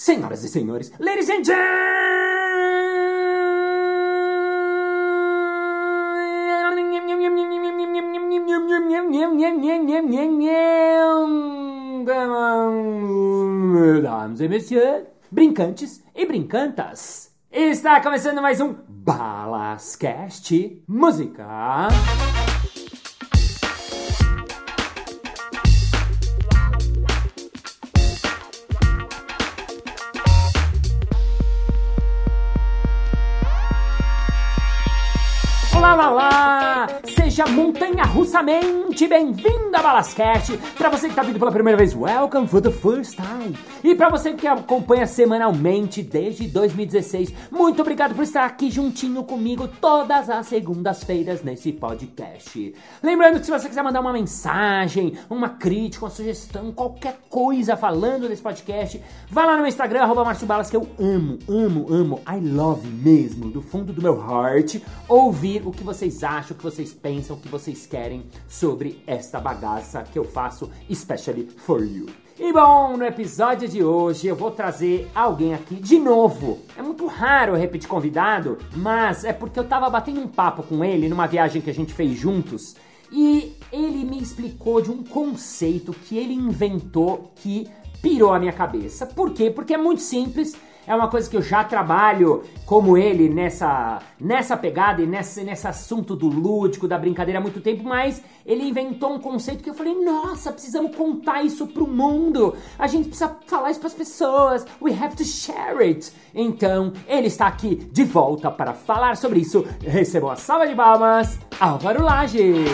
Senhoras 0.00 0.42
e 0.42 0.48
senhores, 0.48 0.90
ladies 0.98 1.28
and 1.28 1.42
dames 14.00 14.40
e 14.40 14.48
messieurs, 14.48 15.04
brincantes 15.30 16.02
e 16.14 16.24
brincantas. 16.24 17.36
Está 17.52 18.00
começando 18.00 18.40
mais 18.40 18.58
um 18.58 18.74
Balascast 18.88 20.82
Música. 20.88 21.88
Seja 37.50 37.62
montanha-russamente 37.62 39.08
bem-vindo 39.08 39.74
a 39.74 39.82
Balascast! 39.82 40.56
Para 40.78 40.88
você 40.88 41.06
que 41.06 41.12
está 41.12 41.22
vindo 41.22 41.38
pela 41.38 41.50
primeira 41.50 41.76
vez, 41.76 41.94
welcome 41.94 42.46
for 42.46 42.60
the 42.60 42.70
first 42.70 43.16
time! 43.16 43.56
E 43.82 43.94
para 43.94 44.08
você 44.08 44.34
que 44.34 44.46
acompanha 44.46 45.06
semanalmente 45.06 46.02
desde 46.02 46.46
2016, 46.46 47.32
muito 47.50 47.82
obrigado 47.82 48.14
por 48.14 48.22
estar 48.22 48.44
aqui 48.44 48.70
juntinho 48.70 49.24
comigo 49.24 49.66
todas 49.66 50.30
as 50.30 50.46
segundas-feiras 50.46 51.42
nesse 51.42 51.72
podcast. 51.72 52.74
Lembrando 53.02 53.40
que 53.40 53.46
se 53.46 53.50
você 53.50 53.68
quiser 53.68 53.82
mandar 53.82 54.00
uma 54.00 54.12
mensagem, 54.12 55.14
uma 55.28 55.48
crítica, 55.48 56.04
uma 56.04 56.10
sugestão, 56.10 56.70
qualquer 56.72 57.18
coisa 57.28 57.76
falando 57.76 58.28
desse 58.28 58.42
podcast, 58.42 59.02
vá 59.28 59.44
lá 59.44 59.56
no 59.56 59.66
Instagram, 59.66 60.02
arroba 60.02 60.24
Márcio 60.24 60.46
Balas, 60.46 60.70
que 60.70 60.76
eu 60.76 60.86
amo, 60.98 61.38
amo, 61.48 61.86
amo, 61.92 62.20
I 62.28 62.38
love 62.40 62.86
mesmo, 62.86 63.50
do 63.50 63.60
fundo 63.60 63.92
do 63.92 64.02
meu 64.02 64.14
heart, 64.14 64.76
ouvir 65.08 65.66
o 65.66 65.72
que 65.72 65.82
vocês 65.82 66.22
acham, 66.22 66.54
o 66.54 66.58
que 66.58 66.64
vocês 66.64 66.92
pensam, 66.92 67.39
que 67.40 67.48
vocês 67.48 67.86
querem 67.86 68.24
sobre 68.46 69.02
esta 69.06 69.40
bagaça 69.40 70.02
que 70.02 70.18
eu 70.18 70.24
faço 70.24 70.70
especially 70.88 71.48
for 71.56 71.82
you. 71.82 72.06
E 72.38 72.52
bom, 72.52 72.96
no 72.96 73.04
episódio 73.04 73.68
de 73.68 73.82
hoje 73.82 74.26
eu 74.26 74.36
vou 74.36 74.50
trazer 74.50 75.10
alguém 75.14 75.52
aqui 75.52 75.74
de 75.74 75.98
novo. 75.98 76.60
É 76.76 76.82
muito 76.82 77.06
raro 77.06 77.52
eu 77.52 77.58
repetir 77.58 77.88
convidado, 77.88 78.56
mas 78.76 79.24
é 79.24 79.32
porque 79.32 79.58
eu 79.58 79.68
tava 79.68 79.90
batendo 79.90 80.20
um 80.20 80.28
papo 80.28 80.62
com 80.62 80.84
ele 80.84 81.08
numa 81.08 81.26
viagem 81.26 81.60
que 81.60 81.68
a 81.68 81.74
gente 81.74 81.92
fez 81.92 82.18
juntos 82.18 82.76
e 83.12 83.56
ele 83.72 84.04
me 84.04 84.22
explicou 84.22 84.80
de 84.80 84.90
um 84.90 85.02
conceito 85.02 85.92
que 85.92 86.16
ele 86.16 86.32
inventou 86.32 87.32
que 87.36 87.68
pirou 88.00 88.32
a 88.32 88.38
minha 88.38 88.52
cabeça. 88.52 89.04
Por 89.04 89.32
quê? 89.32 89.50
Porque 89.50 89.74
é 89.74 89.78
muito 89.78 90.00
simples 90.00 90.56
é 90.86 90.94
uma 90.94 91.08
coisa 91.08 91.28
que 91.28 91.36
eu 91.36 91.42
já 91.42 91.62
trabalho 91.64 92.42
como 92.66 92.96
ele 92.96 93.28
nessa, 93.28 94.00
nessa 94.18 94.56
pegada 94.56 95.02
e 95.02 95.06
nesse, 95.06 95.42
nesse 95.42 95.66
assunto 95.66 96.14
do 96.16 96.28
lúdico, 96.28 96.88
da 96.88 96.98
brincadeira 96.98 97.38
há 97.38 97.42
muito 97.42 97.60
tempo, 97.60 97.84
mas 97.84 98.22
ele 98.44 98.64
inventou 98.64 99.14
um 99.14 99.18
conceito 99.18 99.62
que 99.62 99.70
eu 99.70 99.74
falei, 99.74 99.94
nossa, 99.94 100.52
precisamos 100.52 100.94
contar 100.96 101.42
isso 101.42 101.66
pro 101.66 101.86
mundo. 101.86 102.54
A 102.78 102.86
gente 102.86 103.08
precisa 103.08 103.36
falar 103.46 103.70
isso 103.70 103.80
pras 103.80 103.94
pessoas. 103.94 104.66
We 104.80 104.92
have 104.92 105.16
to 105.16 105.24
share 105.24 105.82
it. 105.84 106.12
Então, 106.34 106.92
ele 107.06 107.26
está 107.26 107.46
aqui 107.46 107.76
de 107.76 108.04
volta 108.04 108.50
para 108.50 108.72
falar 108.72 109.16
sobre 109.16 109.40
isso. 109.40 109.64
Recebam 109.82 110.30
a 110.30 110.36
salva 110.36 110.66
de 110.66 110.74
palmas, 110.74 111.38
Álvaro 111.58 112.02
Lage. 112.02 112.64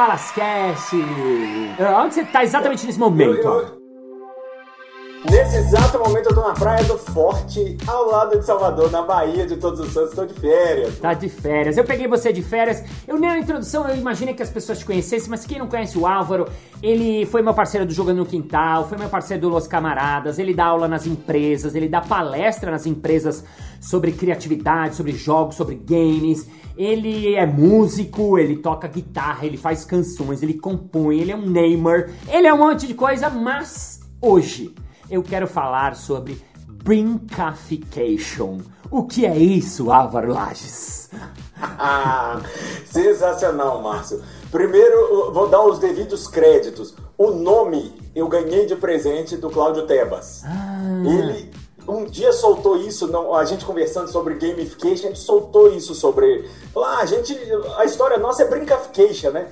Balascast. 0.00 0.96
Onde 2.02 2.14
você 2.14 2.22
está 2.22 2.42
exatamente 2.42 2.86
nesse 2.86 2.98
momento? 2.98 3.46
Eu- 3.46 3.60
eu- 3.60 3.79
Nesse 5.22 5.58
exato 5.58 5.98
momento 5.98 6.30
eu 6.30 6.34
tô 6.34 6.40
na 6.40 6.54
Praia 6.54 6.82
do 6.84 6.96
Forte, 6.96 7.76
ao 7.86 8.06
lado 8.06 8.38
de 8.38 8.44
Salvador, 8.44 8.90
na 8.90 9.02
Bahia 9.02 9.46
de 9.46 9.56
Todos 9.58 9.78
os 9.78 9.92
Santos, 9.92 10.14
tô 10.14 10.24
de 10.24 10.32
férias. 10.32 10.98
Tá 10.98 11.12
de 11.12 11.28
férias. 11.28 11.76
Eu 11.76 11.84
peguei 11.84 12.08
você 12.08 12.32
de 12.32 12.40
férias. 12.42 12.82
Eu 13.06 13.18
nem 13.18 13.28
na 13.28 13.38
introdução 13.38 13.86
eu 13.86 13.94
imaginei 13.96 14.32
que 14.32 14.42
as 14.42 14.48
pessoas 14.48 14.78
te 14.78 14.84
conhecessem, 14.86 15.28
mas 15.28 15.44
quem 15.44 15.58
não 15.58 15.66
conhece 15.66 15.98
o 15.98 16.06
Álvaro, 16.06 16.48
ele 16.82 17.26
foi 17.26 17.42
meu 17.42 17.52
parceiro 17.52 17.84
do 17.84 17.92
Jogando 17.92 18.16
no 18.16 18.26
Quintal, 18.26 18.88
foi 18.88 18.96
meu 18.96 19.10
parceiro 19.10 19.42
do 19.42 19.50
Los 19.50 19.66
Camaradas, 19.66 20.38
ele 20.38 20.54
dá 20.54 20.64
aula 20.64 20.88
nas 20.88 21.06
empresas, 21.06 21.74
ele 21.74 21.88
dá 21.88 22.00
palestra 22.00 22.70
nas 22.70 22.86
empresas 22.86 23.44
sobre 23.78 24.12
criatividade, 24.12 24.96
sobre 24.96 25.12
jogos, 25.12 25.54
sobre 25.54 25.74
games. 25.74 26.48
Ele 26.78 27.34
é 27.34 27.44
músico, 27.44 28.38
ele 28.38 28.56
toca 28.56 28.88
guitarra, 28.88 29.44
ele 29.44 29.58
faz 29.58 29.84
canções, 29.84 30.42
ele 30.42 30.54
compõe, 30.54 31.20
ele 31.20 31.30
é 31.30 31.36
um 31.36 31.46
Neymar, 31.46 32.08
ele 32.26 32.46
é 32.46 32.54
um 32.54 32.58
monte 32.58 32.86
de 32.86 32.94
coisa, 32.94 33.28
mas 33.28 34.00
hoje 34.18 34.74
eu 35.10 35.22
quero 35.22 35.46
falar 35.46 35.96
sobre 35.96 36.40
Brincafication. 36.66 38.60
O 38.90 39.04
que 39.04 39.26
é 39.26 39.36
isso, 39.36 39.92
Álvaro 39.92 40.32
Lages? 40.32 41.10
Ah, 41.82 42.40
sensacional, 42.86 43.82
Márcio. 43.82 44.22
Primeiro, 44.50 45.30
vou 45.30 45.46
dar 45.46 45.62
os 45.62 45.78
devidos 45.78 46.26
créditos. 46.26 46.94
O 47.18 47.32
nome 47.32 47.94
eu 48.14 48.28
ganhei 48.28 48.64
de 48.64 48.76
presente 48.76 49.36
do 49.36 49.50
Cláudio 49.50 49.86
Tebas. 49.86 50.42
Ele 51.04 51.50
um 51.90 52.04
dia 52.04 52.32
soltou 52.32 52.76
isso, 52.76 53.06
não, 53.08 53.34
a 53.34 53.44
gente 53.44 53.64
conversando 53.64 54.10
sobre 54.10 54.34
gamification, 54.34 55.06
a 55.06 55.08
gente 55.08 55.18
soltou 55.18 55.72
isso 55.74 55.94
sobre 55.94 56.26
ele. 56.26 56.48
Falou, 56.72 56.88
ah, 56.88 56.98
a 56.98 57.06
gente, 57.06 57.36
a 57.76 57.84
história 57.84 58.18
nossa 58.18 58.42
é 58.42 58.48
brincafication, 58.48 59.30
né? 59.30 59.48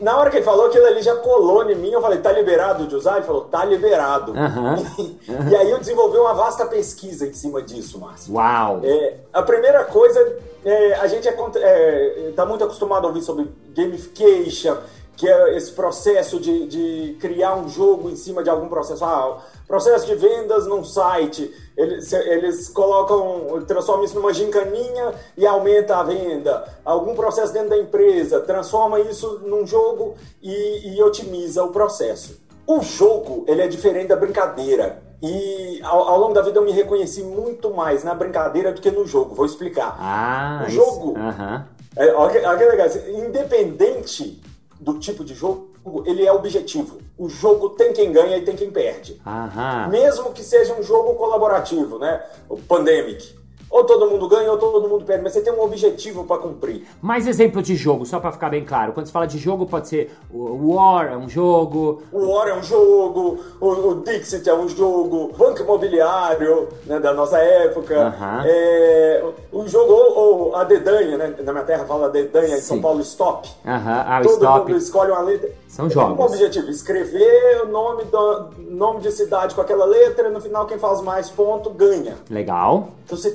Na 0.00 0.18
hora 0.18 0.30
que 0.30 0.38
ele 0.38 0.44
falou 0.44 0.66
aquilo 0.66 0.86
ali 0.86 1.02
já 1.02 1.14
colou 1.16 1.68
em 1.70 1.74
mim, 1.74 1.90
eu 1.90 2.00
falei, 2.00 2.18
tá 2.18 2.32
liberado 2.32 2.86
de 2.86 2.94
usar? 2.94 3.16
Ele 3.16 3.26
falou, 3.26 3.42
tá 3.42 3.64
liberado. 3.64 4.32
Aham. 4.32 4.76
e 5.50 5.56
aí 5.56 5.70
eu 5.70 5.78
desenvolvi 5.78 6.16
uma 6.18 6.34
vasta 6.34 6.66
pesquisa 6.66 7.26
em 7.26 7.32
cima 7.32 7.62
disso, 7.62 8.00
Márcio. 8.00 8.34
Uau! 8.34 8.80
É, 8.82 9.16
a 9.32 9.42
primeira 9.42 9.84
coisa, 9.84 10.38
é, 10.64 10.94
a 10.94 11.06
gente 11.06 11.28
está 11.28 11.50
é, 11.56 12.32
tá 12.34 12.46
muito 12.46 12.64
acostumado 12.64 13.04
a 13.04 13.08
ouvir 13.08 13.22
sobre 13.22 13.48
gamification, 13.74 14.76
que 15.16 15.28
é 15.28 15.56
esse 15.56 15.72
processo 15.72 16.40
de, 16.40 16.66
de 16.66 17.16
criar 17.20 17.54
um 17.54 17.68
jogo 17.68 18.10
em 18.10 18.16
cima 18.16 18.42
de 18.42 18.50
algum 18.50 18.68
processo. 18.68 19.04
Ah, 19.04 19.38
processo 19.66 20.06
de 20.06 20.14
vendas 20.14 20.66
num 20.66 20.82
site, 20.84 21.52
eles, 21.76 22.12
eles 22.12 22.68
colocam, 22.68 23.62
transformam 23.66 24.04
isso 24.04 24.14
numa 24.14 24.32
gincaninha 24.32 25.14
e 25.36 25.46
aumenta 25.46 25.96
a 25.96 26.02
venda. 26.02 26.64
Algum 26.84 27.14
processo 27.14 27.52
dentro 27.52 27.70
da 27.70 27.78
empresa, 27.78 28.40
transforma 28.40 29.00
isso 29.00 29.40
num 29.44 29.66
jogo 29.66 30.14
e, 30.42 30.94
e 30.96 31.02
otimiza 31.02 31.62
o 31.62 31.68
processo. 31.70 32.40
O 32.66 32.80
jogo, 32.80 33.44
ele 33.48 33.60
é 33.62 33.68
diferente 33.68 34.08
da 34.08 34.16
brincadeira. 34.16 35.02
E 35.22 35.80
ao, 35.84 36.08
ao 36.08 36.18
longo 36.18 36.34
da 36.34 36.42
vida 36.42 36.58
eu 36.58 36.64
me 36.64 36.72
reconheci 36.72 37.22
muito 37.22 37.70
mais 37.70 38.02
na 38.02 38.14
brincadeira 38.14 38.72
do 38.72 38.80
que 38.80 38.90
no 38.90 39.06
jogo. 39.06 39.34
Vou 39.34 39.46
explicar. 39.46 39.96
Ah, 40.00 40.62
o 40.64 40.68
isso- 40.68 40.76
jogo, 40.76 41.16
Aham. 41.16 41.64
é, 41.96 42.12
olha, 42.12 42.48
olha 42.48 42.58
que 42.58 42.64
legal. 42.64 42.88
Independente 43.26 44.42
do 44.82 44.98
tipo 44.98 45.24
de 45.24 45.32
jogo, 45.32 45.70
ele 46.04 46.26
é 46.26 46.32
objetivo. 46.32 46.98
O 47.16 47.28
jogo 47.28 47.70
tem 47.70 47.92
quem 47.92 48.10
ganha 48.10 48.36
e 48.36 48.42
tem 48.42 48.56
quem 48.56 48.70
perde. 48.70 49.20
Aham. 49.24 49.88
Mesmo 49.88 50.32
que 50.32 50.42
seja 50.42 50.74
um 50.74 50.82
jogo 50.82 51.14
colaborativo, 51.14 51.98
né? 51.98 52.20
O 52.48 52.56
Pandemic. 52.56 53.41
Ou 53.72 53.84
todo 53.84 54.06
mundo 54.06 54.28
ganha 54.28 54.52
ou 54.52 54.58
todo 54.58 54.86
mundo 54.86 55.02
perde, 55.02 55.22
mas 55.24 55.32
você 55.32 55.40
tem 55.40 55.50
um 55.50 55.62
objetivo 55.62 56.24
para 56.24 56.36
cumprir. 56.36 56.86
Mais 57.00 57.26
exemplo 57.26 57.62
de 57.62 57.74
jogo, 57.74 58.04
só 58.04 58.20
pra 58.20 58.30
ficar 58.30 58.50
bem 58.50 58.62
claro. 58.66 58.92
Quando 58.92 59.06
se 59.06 59.12
fala 59.12 59.26
de 59.26 59.38
jogo, 59.38 59.64
pode 59.64 59.88
ser 59.88 60.12
o 60.30 60.74
War, 60.74 61.10
é 61.10 61.16
um 61.16 61.26
jogo. 61.26 62.02
O 62.12 62.26
War 62.32 62.48
é 62.48 62.54
um 62.54 62.62
jogo, 62.62 63.38
o, 63.58 63.68
o 63.68 63.94
Dixit 64.02 64.46
é 64.46 64.54
um 64.54 64.68
jogo, 64.68 65.32
Banco 65.38 65.62
Imobiliário, 65.62 66.68
né, 66.84 67.00
da 67.00 67.14
nossa 67.14 67.38
época. 67.38 68.08
Aham. 68.08 68.42
É, 68.44 69.24
o 69.50 69.66
jogo, 69.66 69.90
ou, 69.90 70.18
ou 70.18 70.56
a 70.56 70.64
dedanha, 70.64 71.16
né? 71.16 71.34
Na 71.42 71.52
minha 71.52 71.64
terra 71.64 71.86
fala 71.86 72.10
dedanha, 72.10 72.58
em 72.58 72.60
São. 72.60 72.78
Paulo, 72.82 73.00
stop. 73.00 73.48
Aham, 73.64 74.04
ah, 74.06 74.20
o 74.20 74.22
Todo 74.22 74.32
stop. 74.34 74.70
mundo 74.70 74.76
escolhe 74.78 75.10
uma 75.12 75.22
letra. 75.22 75.50
São 75.66 75.88
Tem 75.88 75.94
jogos. 75.94 76.18
Um 76.18 76.22
objetivo, 76.22 76.68
escrever 76.68 77.62
o 77.62 77.68
nome, 77.68 78.04
do, 78.04 78.50
nome 78.58 79.00
de 79.00 79.10
cidade 79.12 79.54
com 79.54 79.62
aquela 79.62 79.86
letra, 79.86 80.28
e 80.28 80.30
no 80.30 80.42
final 80.42 80.66
quem 80.66 80.78
faz 80.78 81.00
mais 81.00 81.30
ponto 81.30 81.70
ganha. 81.70 82.16
Legal. 82.28 82.88
Então 83.06 83.16
você. 83.16 83.34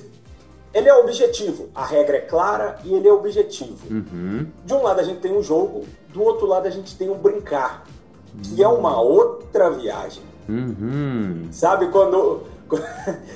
Ele 0.78 0.90
é 0.90 0.94
objetivo. 0.94 1.70
A 1.74 1.84
regra 1.84 2.18
é 2.18 2.22
clara 2.22 2.78
e 2.86 2.94
ele 2.94 3.08
é 3.08 3.12
objetivo. 3.12 3.80
Uhum. 3.90 4.46
De 4.64 4.74
um 4.76 4.84
lado 4.84 5.00
a 5.00 5.04
gente 5.04 5.20
tem 5.20 5.36
um 5.36 5.42
jogo, 5.42 5.86
do 6.10 6.22
outro 6.22 6.46
lado 6.46 6.68
a 6.68 6.70
gente 6.70 6.96
tem 6.96 7.10
um 7.10 7.18
brincar, 7.18 7.84
que 8.44 8.62
é 8.62 8.68
uma 8.68 9.02
outra 9.02 9.72
viagem. 9.72 10.22
Uhum. 10.48 11.48
Sabe 11.52 11.88
quando. 11.88 12.44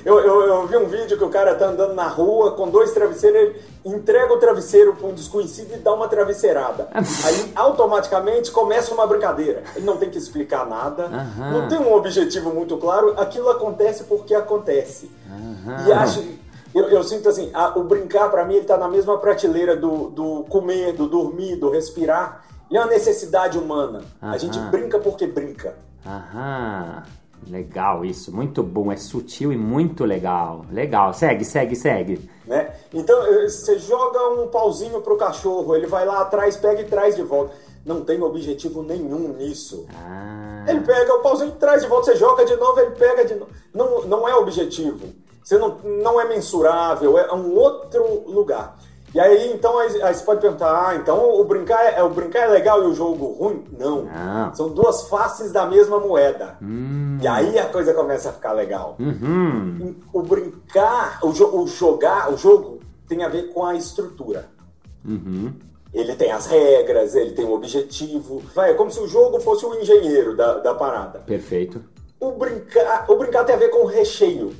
Eu, 0.04 0.18
eu, 0.18 0.42
eu 0.42 0.66
vi 0.66 0.76
um 0.76 0.86
vídeo 0.86 1.16
que 1.16 1.24
o 1.24 1.30
cara 1.30 1.54
tá 1.54 1.66
andando 1.66 1.94
na 1.94 2.06
rua 2.06 2.50
com 2.50 2.68
dois 2.68 2.92
travesseiros, 2.92 3.40
ele 3.40 3.62
entrega 3.82 4.34
o 4.34 4.36
travesseiro 4.36 4.94
para 4.94 5.06
um 5.06 5.14
desconhecido 5.14 5.72
e 5.72 5.78
dá 5.78 5.94
uma 5.94 6.06
travesseirada. 6.06 6.88
Aí 6.92 7.52
automaticamente 7.54 8.50
começa 8.50 8.92
uma 8.92 9.06
brincadeira. 9.06 9.62
Ele 9.74 9.86
não 9.86 9.96
tem 9.96 10.10
que 10.10 10.18
explicar 10.18 10.66
nada, 10.66 11.04
Aham. 11.04 11.50
não 11.50 11.68
tem 11.68 11.78
um 11.78 11.94
objetivo 11.94 12.52
muito 12.52 12.76
claro, 12.76 13.14
aquilo 13.18 13.48
acontece 13.48 14.04
porque 14.04 14.34
acontece. 14.34 15.10
Aham. 15.30 15.88
E 15.88 15.92
acho. 15.92 16.41
Eu, 16.74 16.84
eu 16.88 17.02
sinto 17.04 17.28
assim, 17.28 17.50
a- 17.52 17.78
o 17.78 17.84
brincar 17.84 18.30
pra 18.30 18.44
mim 18.44 18.54
ele 18.54 18.64
tá 18.64 18.76
na 18.78 18.88
mesma 18.88 19.18
prateleira 19.18 19.76
do, 19.76 20.08
do 20.10 20.44
comer, 20.48 20.92
do 20.94 21.06
dormir, 21.06 21.56
do 21.56 21.70
respirar. 21.70 22.44
E 22.70 22.76
é 22.76 22.80
uma 22.80 22.88
necessidade 22.88 23.58
humana. 23.58 24.02
Aham. 24.22 24.32
A 24.32 24.38
gente 24.38 24.58
brinca 24.58 24.98
porque 24.98 25.26
brinca. 25.26 25.74
Aham. 26.06 27.02
Legal 27.50 28.04
isso, 28.04 28.34
muito 28.34 28.62
bom, 28.62 28.92
é 28.92 28.96
sutil 28.96 29.52
e 29.52 29.56
muito 29.56 30.04
legal. 30.04 30.64
Legal, 30.70 31.12
segue, 31.12 31.44
segue, 31.44 31.74
segue. 31.74 32.30
Né? 32.46 32.70
Então, 32.94 33.20
você 33.42 33.78
joga 33.80 34.28
um 34.40 34.46
pauzinho 34.46 35.00
pro 35.00 35.16
cachorro, 35.16 35.74
ele 35.74 35.88
vai 35.88 36.06
lá 36.06 36.20
atrás, 36.20 36.56
pega 36.56 36.80
e 36.82 36.84
traz 36.84 37.16
de 37.16 37.22
volta. 37.22 37.52
Não 37.84 38.02
tem 38.02 38.22
objetivo 38.22 38.80
nenhum 38.84 39.34
nisso. 39.36 39.86
Ah, 39.92 40.64
Ele 40.68 40.82
pega 40.82 41.14
o 41.14 41.18
pauzinho 41.18 41.48
e 41.50 41.58
traz 41.58 41.82
de 41.82 41.88
volta, 41.88 42.12
você 42.12 42.16
joga 42.16 42.44
de 42.44 42.54
novo, 42.54 42.78
ele 42.78 42.92
pega 42.92 43.24
de 43.24 43.34
novo. 43.34 43.50
Não, 43.74 44.02
não 44.02 44.28
é 44.28 44.36
objetivo. 44.36 45.00
Você 45.42 45.58
não, 45.58 45.78
não 45.78 46.20
é 46.20 46.24
mensurável, 46.26 47.18
é 47.18 47.32
um 47.34 47.54
outro 47.56 48.24
lugar. 48.30 48.78
E 49.14 49.20
aí, 49.20 49.52
então, 49.52 49.78
aí, 49.78 50.02
aí 50.02 50.14
você 50.14 50.24
pode 50.24 50.40
perguntar, 50.40 50.88
ah, 50.88 50.94
então 50.96 51.38
o 51.38 51.44
brincar, 51.44 51.84
é, 51.84 52.02
o 52.02 52.08
brincar 52.08 52.44
é 52.44 52.46
legal 52.46 52.82
e 52.82 52.86
o 52.86 52.94
jogo 52.94 53.26
ruim? 53.32 53.62
Não. 53.78 54.04
Não. 54.04 54.54
São 54.54 54.70
duas 54.70 55.02
faces 55.08 55.52
da 55.52 55.66
mesma 55.66 56.00
moeda. 56.00 56.56
Hum. 56.62 57.18
E 57.20 57.26
aí 57.28 57.58
a 57.58 57.66
coisa 57.66 57.92
começa 57.92 58.30
a 58.30 58.32
ficar 58.32 58.52
legal. 58.52 58.96
uhum. 58.98 59.94
O 60.14 60.22
brincar, 60.22 61.18
o, 61.22 61.30
jo- 61.32 61.54
o 61.54 61.66
jogar, 61.66 62.32
o 62.32 62.38
jogo 62.38 62.80
tem 63.06 63.22
a 63.22 63.28
ver 63.28 63.52
com 63.52 63.66
a 63.66 63.74
estrutura. 63.74 64.48
Uhum. 65.04 65.52
Ele 65.92 66.14
tem 66.14 66.32
as 66.32 66.46
regras, 66.46 67.14
ele 67.14 67.32
tem 67.32 67.44
o 67.44 67.52
objetivo. 67.52 68.42
Vai, 68.54 68.70
é 68.70 68.74
como 68.74 68.90
se 68.90 68.98
o 68.98 69.06
jogo 69.06 69.38
fosse 69.40 69.66
o 69.66 69.74
engenheiro 69.74 70.34
da, 70.34 70.54
da 70.54 70.74
parada. 70.74 71.18
Perfeito. 71.18 71.84
O 72.18 72.30
brincar, 72.32 73.04
o 73.10 73.16
brincar 73.16 73.44
tem 73.44 73.54
a 73.54 73.58
ver 73.58 73.68
com 73.68 73.82
o 73.84 73.86
recheio, 73.86 74.54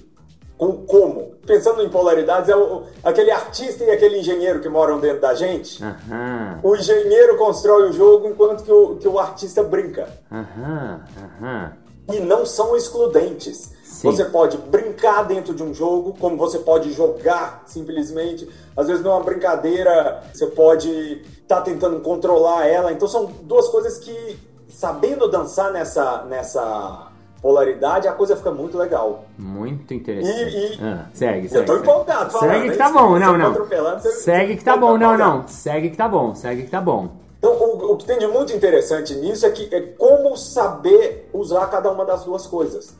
com 0.62 0.86
como. 0.86 1.32
Pensando 1.44 1.82
em 1.82 1.88
polaridades, 1.88 2.48
é 2.48 2.54
o- 2.56 2.84
aquele 3.02 3.32
artista 3.32 3.82
e 3.82 3.90
aquele 3.90 4.18
engenheiro 4.20 4.60
que 4.60 4.68
moram 4.68 5.00
dentro 5.00 5.20
da 5.20 5.34
gente. 5.34 5.82
Aham. 5.82 6.60
O 6.62 6.76
engenheiro 6.76 7.36
constrói 7.36 7.88
o 7.90 7.92
jogo 7.92 8.28
enquanto 8.28 8.62
que 8.62 8.70
o, 8.72 8.94
que 8.96 9.08
o 9.08 9.18
artista 9.18 9.62
brinca. 9.64 10.08
Aham. 10.30 11.00
Aham. 11.40 11.72
E 12.12 12.20
não 12.20 12.46
são 12.46 12.76
excludentes. 12.76 13.72
Sim. 13.82 14.10
Você 14.10 14.24
pode 14.24 14.56
brincar 14.56 15.24
dentro 15.24 15.52
de 15.54 15.62
um 15.64 15.74
jogo, 15.74 16.14
como 16.18 16.36
você 16.36 16.58
pode 16.60 16.92
jogar 16.92 17.62
simplesmente. 17.66 18.48
Às 18.76 18.86
vezes, 18.86 19.02
numa 19.02 19.20
brincadeira, 19.20 20.22
você 20.32 20.46
pode 20.46 21.22
estar 21.40 21.60
tentando 21.62 22.00
controlar 22.00 22.66
ela. 22.66 22.92
Então, 22.92 23.06
são 23.08 23.26
duas 23.42 23.68
coisas 23.68 23.98
que, 23.98 24.38
sabendo 24.68 25.28
dançar 25.28 25.72
nessa, 25.72 26.22
nessa 26.24 27.08
polaridade, 27.42 28.06
a 28.08 28.12
coisa 28.12 28.36
fica 28.36 28.50
muito 28.52 28.78
legal. 28.78 29.24
Muito 29.36 29.92
interessante. 29.92 30.56
E- 30.56 30.74
e- 30.76 30.78
Ah, 30.80 31.06
segue, 31.12 31.46
Eu 31.46 31.50
segue. 31.50 31.66
tô 31.66 31.72
segue. 31.74 31.84
empolgado 31.88 32.30
falando, 32.30 32.50
Segue 32.52 32.70
que 32.70 32.76
tá 32.78 32.90
bom, 32.92 33.08
Você 33.12 33.18
não, 33.18 33.32
tá 33.32 33.38
não. 33.38 33.50
atropelando, 33.50 34.00
você- 34.00 34.12
Segue 34.12 34.56
que 34.56 34.64
tá 34.64 34.76
bom, 34.76 34.92
tá 34.92 34.98
não, 34.98 35.18
não. 35.18 35.48
Segue 35.48 35.90
que 35.90 35.96
tá 35.96 36.08
bom, 36.08 36.34
segue 36.34 36.62
que 36.62 36.70
tá 36.70 36.80
bom. 36.80 37.08
Então, 37.38 37.52
o, 37.52 37.92
o 37.92 37.96
que 37.96 38.04
tem 38.06 38.18
de 38.20 38.26
muito 38.28 38.52
interessante 38.54 39.16
nisso 39.16 39.44
é 39.44 39.50
que 39.50 39.68
é 39.74 39.80
como 39.80 40.36
saber 40.36 41.28
usar 41.32 41.66
cada 41.66 41.90
uma 41.90 42.04
das 42.04 42.24
duas 42.24 42.46
coisas. 42.46 42.94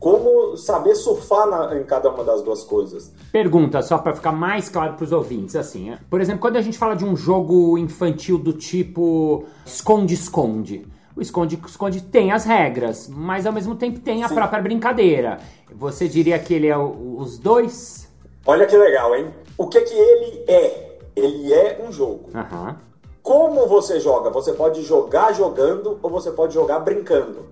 Como 0.00 0.56
saber 0.56 0.96
surfar 0.96 1.46
na- 1.48 1.76
em 1.78 1.84
cada 1.84 2.10
uma 2.10 2.24
das 2.24 2.42
duas 2.42 2.62
coisas. 2.64 3.10
Pergunta, 3.32 3.80
só 3.80 3.96
pra 3.96 4.12
ficar 4.12 4.32
mais 4.32 4.68
claro 4.68 4.94
pros 4.94 5.12
ouvintes, 5.12 5.54
assim. 5.56 5.90
é. 5.92 5.98
Por 6.10 6.20
exemplo, 6.20 6.40
quando 6.40 6.56
a 6.56 6.60
gente 6.60 6.76
fala 6.76 6.94
de 6.96 7.04
um 7.04 7.16
jogo 7.16 7.78
infantil 7.78 8.36
do 8.36 8.52
tipo 8.52 9.44
esconde-esconde. 9.64 10.86
O 11.16 11.20
esconde-esconde 11.20 12.00
tem 12.02 12.32
as 12.32 12.44
regras, 12.44 13.08
mas 13.08 13.46
ao 13.46 13.52
mesmo 13.52 13.76
tempo 13.76 14.00
tem 14.00 14.24
a 14.24 14.28
Sim. 14.28 14.34
própria 14.34 14.60
brincadeira. 14.60 15.38
Você 15.72 16.08
diria 16.08 16.38
que 16.38 16.52
ele 16.54 16.66
é 16.66 16.76
o- 16.76 17.16
os 17.18 17.38
dois? 17.38 18.08
Olha 18.44 18.66
que 18.66 18.76
legal, 18.76 19.14
hein? 19.14 19.32
O 19.56 19.68
que 19.68 19.80
que 19.82 19.94
ele 19.94 20.44
é? 20.48 20.98
Ele 21.14 21.52
é 21.52 21.80
um 21.86 21.92
jogo. 21.92 22.30
Aham. 22.34 22.76
Como 23.22 23.66
você 23.68 24.00
joga? 24.00 24.28
Você 24.30 24.52
pode 24.52 24.82
jogar 24.82 25.32
jogando 25.32 25.98
ou 26.02 26.10
você 26.10 26.30
pode 26.32 26.52
jogar 26.52 26.80
brincando. 26.80 27.46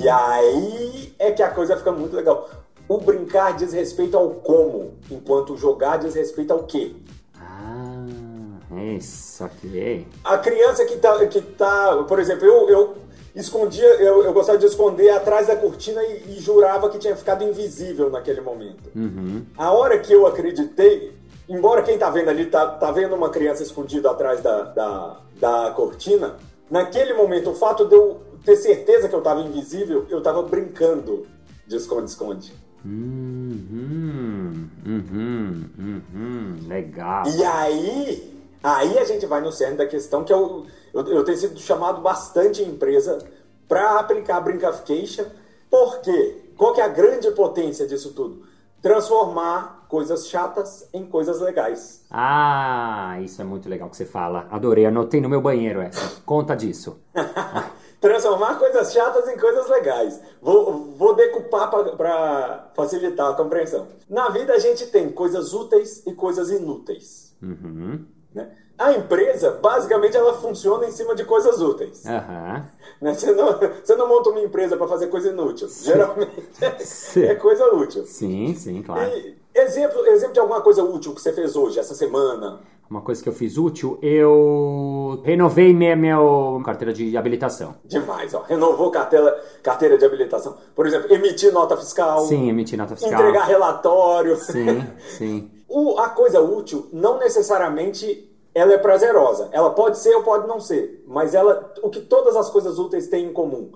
E 0.00 0.08
aí 0.08 1.14
é 1.18 1.30
que 1.30 1.42
a 1.42 1.50
coisa 1.50 1.76
fica 1.76 1.92
muito 1.92 2.16
legal. 2.16 2.48
O 2.88 2.98
brincar 2.98 3.54
diz 3.54 3.72
respeito 3.74 4.16
ao 4.16 4.30
como, 4.30 4.92
enquanto 5.10 5.52
o 5.52 5.56
jogar 5.58 5.98
diz 5.98 6.14
respeito 6.14 6.52
ao 6.52 6.64
quê. 6.64 6.96
Isso 8.96 9.44
aqui. 9.44 10.06
A 10.24 10.38
criança 10.38 10.84
que 10.84 10.96
tá, 10.96 11.26
que 11.26 11.40
tá 11.40 12.04
por 12.08 12.18
exemplo, 12.18 12.46
eu, 12.46 12.68
eu 12.68 12.96
escondia, 13.34 13.86
eu, 13.86 14.24
eu 14.24 14.32
gostava 14.32 14.58
de 14.58 14.66
esconder 14.66 15.10
atrás 15.10 15.46
da 15.46 15.56
cortina 15.56 16.02
e, 16.02 16.36
e 16.36 16.40
jurava 16.40 16.88
que 16.88 16.98
tinha 16.98 17.14
ficado 17.16 17.44
invisível 17.44 18.10
naquele 18.10 18.40
momento. 18.40 18.90
Uhum. 18.94 19.44
A 19.56 19.72
hora 19.72 19.98
que 19.98 20.12
eu 20.12 20.26
acreditei, 20.26 21.12
embora 21.48 21.82
quem 21.82 21.98
tá 21.98 22.10
vendo 22.10 22.30
ali 22.30 22.46
tá, 22.46 22.66
tá 22.66 22.90
vendo 22.90 23.14
uma 23.14 23.30
criança 23.30 23.62
escondida 23.62 24.10
atrás 24.10 24.42
da, 24.42 24.62
da, 24.62 25.20
da 25.40 25.70
cortina, 25.70 26.36
naquele 26.70 27.14
momento, 27.14 27.50
o 27.50 27.54
fato 27.54 27.86
de 27.86 27.94
eu 27.94 28.20
ter 28.44 28.56
certeza 28.56 29.08
que 29.08 29.14
eu 29.14 29.20
tava 29.20 29.40
invisível, 29.40 30.06
eu 30.08 30.20
tava 30.20 30.42
brincando 30.42 31.26
de 31.66 31.76
esconde-esconde. 31.76 32.52
Uhum. 32.84 34.68
Uhum. 34.86 35.64
Uhum. 35.78 36.56
Legal. 36.66 37.24
E 37.28 37.44
aí, 37.44 38.37
aí 38.62 38.98
a 38.98 39.04
gente 39.04 39.26
vai 39.26 39.40
no 39.40 39.52
cerne 39.52 39.76
da 39.76 39.86
questão 39.86 40.24
que 40.24 40.32
eu, 40.32 40.66
eu, 40.92 41.06
eu 41.08 41.24
tenho 41.24 41.38
sido 41.38 41.58
chamado 41.60 42.00
bastante 42.00 42.62
em 42.62 42.68
empresa 42.68 43.18
para 43.68 43.98
aplicar 43.98 44.38
a 44.38 44.40
Brinkification. 44.40 45.26
Por 45.70 46.00
quê? 46.00 46.52
Qual 46.56 46.72
que 46.72 46.80
é 46.80 46.84
a 46.84 46.88
grande 46.88 47.30
potência 47.32 47.86
disso 47.86 48.12
tudo? 48.14 48.42
Transformar 48.80 49.86
coisas 49.88 50.28
chatas 50.28 50.88
em 50.92 51.04
coisas 51.06 51.40
legais. 51.40 52.04
Ah, 52.10 53.18
isso 53.22 53.40
é 53.40 53.44
muito 53.44 53.68
legal 53.68 53.88
que 53.90 53.96
você 53.96 54.04
fala. 54.04 54.46
Adorei, 54.50 54.86
anotei 54.86 55.20
no 55.20 55.28
meu 55.28 55.40
banheiro 55.40 55.80
essa. 55.80 56.20
Conta 56.24 56.54
disso. 56.54 57.00
Transformar 58.00 58.58
coisas 58.58 58.92
chatas 58.92 59.28
em 59.28 59.36
coisas 59.36 59.68
legais. 59.68 60.20
Vou, 60.40 60.92
vou 60.96 61.14
decupar 61.14 61.68
para 61.68 62.70
facilitar 62.74 63.30
a 63.30 63.34
compreensão. 63.34 63.88
Na 64.08 64.28
vida 64.28 64.52
a 64.52 64.58
gente 64.58 64.86
tem 64.86 65.10
coisas 65.10 65.52
úteis 65.52 66.06
e 66.06 66.12
coisas 66.12 66.50
inúteis. 66.50 67.36
Uhum. 67.42 68.04
Né? 68.34 68.50
A 68.78 68.92
empresa, 68.92 69.58
basicamente, 69.60 70.16
ela 70.16 70.34
funciona 70.34 70.86
em 70.86 70.92
cima 70.92 71.12
de 71.14 71.24
coisas 71.24 71.60
úteis. 71.60 72.06
Aham. 72.06 72.64
Né? 73.00 73.12
Você, 73.12 73.32
não, 73.32 73.58
você 73.84 73.96
não 73.96 74.08
monta 74.08 74.30
uma 74.30 74.40
empresa 74.40 74.76
para 74.76 74.86
fazer 74.86 75.08
coisa 75.08 75.30
inútil. 75.30 75.68
Geralmente 75.68 76.30
Sim. 76.78 77.24
é 77.24 77.34
coisa 77.34 77.66
útil. 77.74 78.04
Sim, 78.06 78.54
sim, 78.54 78.80
claro. 78.82 79.10
E 79.10 79.36
exemplo, 79.52 80.06
exemplo 80.06 80.32
de 80.32 80.40
alguma 80.40 80.60
coisa 80.60 80.84
útil 80.84 81.12
que 81.12 81.20
você 81.20 81.32
fez 81.32 81.56
hoje, 81.56 81.80
essa 81.80 81.94
semana. 81.94 82.60
Uma 82.88 83.02
coisa 83.02 83.22
que 83.22 83.28
eu 83.28 83.32
fiz 83.32 83.58
útil, 83.58 83.98
eu 84.00 85.20
renovei 85.24 85.74
minha, 85.74 85.94
minha 85.94 86.16
carteira 86.64 86.92
de 86.92 87.16
habilitação. 87.16 87.74
Demais, 87.84 88.32
ó. 88.32 88.42
Renovou 88.42 88.90
carteira, 88.90 89.36
carteira 89.62 89.98
de 89.98 90.04
habilitação. 90.04 90.56
Por 90.74 90.86
exemplo, 90.86 91.12
emitir 91.12 91.52
nota 91.52 91.76
fiscal. 91.76 92.20
Sim, 92.20 92.48
emitir 92.48 92.78
nota 92.78 92.94
fiscal. 92.96 93.12
Entregar 93.12 93.44
relatório. 93.44 94.36
Sim, 94.36 94.86
sim. 95.00 95.50
O- 95.68 95.98
a 95.98 96.08
coisa 96.08 96.40
útil 96.40 96.88
não 96.92 97.18
necessariamente 97.18 98.24
ela 98.54 98.72
é 98.72 98.78
prazerosa. 98.78 99.48
Ela 99.52 99.70
pode 99.70 99.98
ser 99.98 100.14
ou 100.16 100.22
pode 100.22 100.46
não 100.48 100.58
ser. 100.60 101.04
Mas 101.06 101.34
ela, 101.34 101.72
o 101.82 101.90
que 101.90 102.00
todas 102.00 102.34
as 102.36 102.50
coisas 102.50 102.78
úteis 102.78 103.06
têm 103.06 103.26
em 103.26 103.32
comum? 103.32 103.70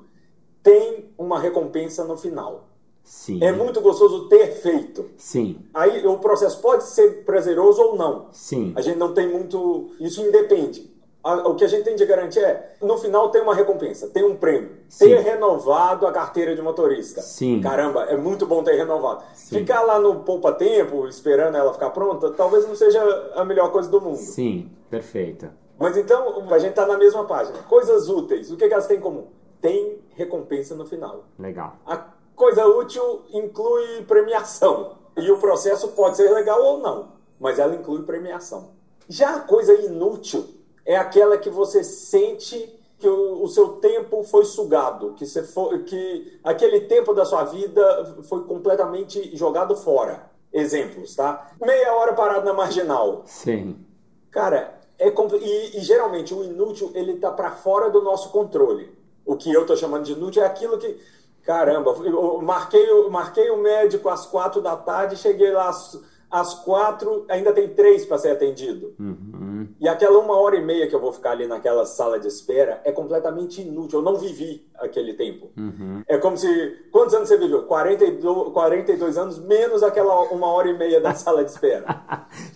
Tem 0.62 1.12
uma 1.18 1.38
recompensa 1.38 2.04
no 2.04 2.16
final. 2.16 2.68
Sim. 3.04 3.42
É 3.42 3.50
muito 3.52 3.80
gostoso 3.80 4.28
ter 4.28 4.46
feito. 4.52 5.10
Sim, 5.16 5.58
Aí 5.74 6.06
o 6.06 6.18
processo 6.18 6.60
pode 6.60 6.84
ser 6.84 7.24
prazeroso 7.24 7.82
ou 7.82 7.96
não. 7.96 8.28
sim. 8.32 8.72
A 8.76 8.80
gente 8.80 8.96
não 8.96 9.12
tem 9.12 9.28
muito. 9.28 9.90
Isso 10.00 10.20
independe. 10.22 10.91
A- 11.24 11.48
O 11.48 11.54
que 11.54 11.64
a 11.64 11.68
gente 11.68 11.84
tem 11.84 11.94
de 11.94 12.04
garantia 12.04 12.42
é, 12.46 12.74
no 12.80 12.98
final 12.98 13.30
tem 13.30 13.40
uma 13.42 13.54
recompensa, 13.54 14.08
tem 14.08 14.24
um 14.24 14.36
prêmio. 14.36 14.78
Sim. 14.88 15.06
Ter 15.08 15.18
renovado 15.20 16.06
a 16.06 16.12
carteira 16.12 16.54
de 16.56 16.60
motorista. 16.62 17.20
Sim. 17.20 17.60
Caramba, 17.60 18.04
é 18.04 18.16
muito 18.16 18.44
bom 18.46 18.62
ter 18.64 18.74
renovado. 18.74 19.22
Sim. 19.34 19.58
Ficar 19.60 19.82
lá 19.82 19.98
no 20.00 20.20
poupa-tempo, 20.20 21.06
esperando 21.06 21.56
ela 21.56 21.72
ficar 21.72 21.90
pronta, 21.90 22.30
talvez 22.32 22.66
não 22.66 22.74
seja 22.74 23.00
a 23.36 23.44
melhor 23.44 23.70
coisa 23.70 23.88
do 23.88 24.00
mundo. 24.00 24.16
Sim, 24.16 24.70
perfeito. 24.90 25.48
Mas 25.78 25.96
então, 25.96 26.46
a 26.52 26.58
gente 26.58 26.74
tá 26.74 26.86
na 26.86 26.96
mesma 26.98 27.24
página. 27.24 27.58
Coisas 27.68 28.08
úteis, 28.08 28.50
o 28.50 28.56
que, 28.56 28.66
que 28.68 28.74
elas 28.74 28.86
têm 28.86 28.98
em 28.98 29.00
comum? 29.00 29.26
Tem 29.60 29.98
recompensa 30.16 30.74
no 30.74 30.84
final. 30.84 31.24
Legal. 31.38 31.76
A 31.86 32.04
coisa 32.34 32.66
útil 32.66 33.22
inclui 33.32 34.02
premiação. 34.08 34.96
E 35.16 35.30
o 35.30 35.38
processo 35.38 35.88
pode 35.88 36.16
ser 36.16 36.30
legal 36.32 36.62
ou 36.62 36.78
não, 36.78 37.08
mas 37.38 37.58
ela 37.58 37.74
inclui 37.74 38.02
premiação. 38.02 38.70
Já 39.08 39.36
a 39.36 39.40
coisa 39.40 39.74
inútil 39.74 40.44
é 40.84 40.96
aquela 40.96 41.38
que 41.38 41.50
você 41.50 41.82
sente 41.84 42.78
que 42.98 43.08
o, 43.08 43.42
o 43.42 43.48
seu 43.48 43.68
tempo 43.80 44.22
foi 44.24 44.44
sugado, 44.44 45.14
que, 45.14 45.26
você 45.26 45.42
foi, 45.42 45.82
que 45.82 46.38
aquele 46.44 46.82
tempo 46.82 47.12
da 47.12 47.24
sua 47.24 47.44
vida 47.44 48.16
foi 48.28 48.44
completamente 48.44 49.36
jogado 49.36 49.74
fora. 49.76 50.30
Exemplos, 50.52 51.16
tá? 51.16 51.50
Meia 51.60 51.94
hora 51.94 52.12
parado 52.12 52.44
na 52.44 52.52
marginal. 52.52 53.22
Sim. 53.24 53.84
Cara, 54.30 54.78
é 54.98 55.10
compl- 55.10 55.36
e, 55.36 55.78
e 55.78 55.80
geralmente 55.80 56.34
o 56.34 56.44
inútil 56.44 56.90
ele 56.94 57.16
tá 57.16 57.30
para 57.30 57.50
fora 57.52 57.90
do 57.90 58.02
nosso 58.02 58.30
controle. 58.30 58.92
O 59.24 59.34
que 59.36 59.52
eu 59.52 59.64
tô 59.66 59.74
chamando 59.76 60.04
de 60.04 60.12
inútil 60.12 60.42
é 60.42 60.46
aquilo 60.46 60.78
que, 60.78 61.00
caramba, 61.42 61.92
eu 62.04 62.40
marquei, 62.42 62.88
o- 62.90 63.10
marquei 63.10 63.50
o 63.50 63.56
médico 63.56 64.08
às 64.10 64.26
quatro 64.26 64.60
da 64.60 64.76
tarde, 64.76 65.16
cheguei 65.16 65.50
lá 65.50 65.70
às, 65.70 65.98
às 66.32 66.54
quatro 66.54 67.26
ainda 67.28 67.52
tem 67.52 67.68
três 67.68 68.06
para 68.06 68.16
ser 68.16 68.30
atendido. 68.30 68.94
Uhum. 68.98 69.68
E 69.78 69.86
aquela 69.86 70.18
uma 70.18 70.34
hora 70.34 70.56
e 70.56 70.64
meia 70.64 70.88
que 70.88 70.94
eu 70.94 71.00
vou 71.00 71.12
ficar 71.12 71.32
ali 71.32 71.46
naquela 71.46 71.84
sala 71.84 72.18
de 72.18 72.26
espera 72.26 72.80
é 72.84 72.90
completamente 72.90 73.60
inútil. 73.60 73.98
Eu 73.98 74.04
não 74.04 74.16
vivi 74.16 74.66
aquele 74.78 75.12
tempo. 75.12 75.50
Uhum. 75.56 76.02
É 76.08 76.16
como 76.16 76.38
se. 76.38 76.48
Quantos 76.90 77.14
anos 77.14 77.28
você 77.28 77.36
viveu? 77.36 77.64
42, 77.64 78.52
42 78.52 79.18
anos 79.18 79.38
menos 79.38 79.82
aquela 79.82 80.22
uma 80.32 80.46
hora 80.46 80.70
e 80.70 80.78
meia 80.78 81.00
da 81.02 81.12
sala 81.14 81.44
de 81.44 81.50
espera. 81.50 81.84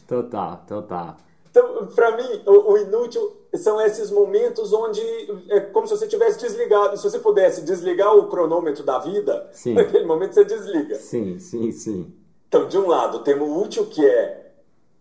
total, 0.08 0.64
total. 0.66 1.16
Então, 1.50 1.86
para 1.94 2.16
mim, 2.16 2.42
o, 2.46 2.72
o, 2.72 2.78
inútil 2.78 3.34
são 3.54 3.80
esses 3.80 4.10
momentos 4.10 4.74
onde 4.74 5.00
é 5.48 5.60
como 5.60 5.86
se 5.86 5.96
você 5.96 6.06
tivesse 6.06 6.38
desligado. 6.38 6.96
Se 6.96 7.02
você 7.02 7.18
pudesse 7.18 7.62
desligar 7.62 8.14
o 8.14 8.28
cronômetro 8.28 8.84
da 8.84 8.98
vida, 8.98 9.48
sim. 9.52 9.72
naquele 9.74 10.04
momento 10.04 10.34
você 10.34 10.44
desliga. 10.44 10.96
Sim, 10.96 11.38
sim, 11.38 11.72
sim. 11.72 12.25
Então, 12.48 12.68
de 12.68 12.78
um 12.78 12.86
lado, 12.86 13.20
temos 13.20 13.48
o 13.48 13.62
útil, 13.62 13.86
que 13.86 14.04
é 14.04 14.52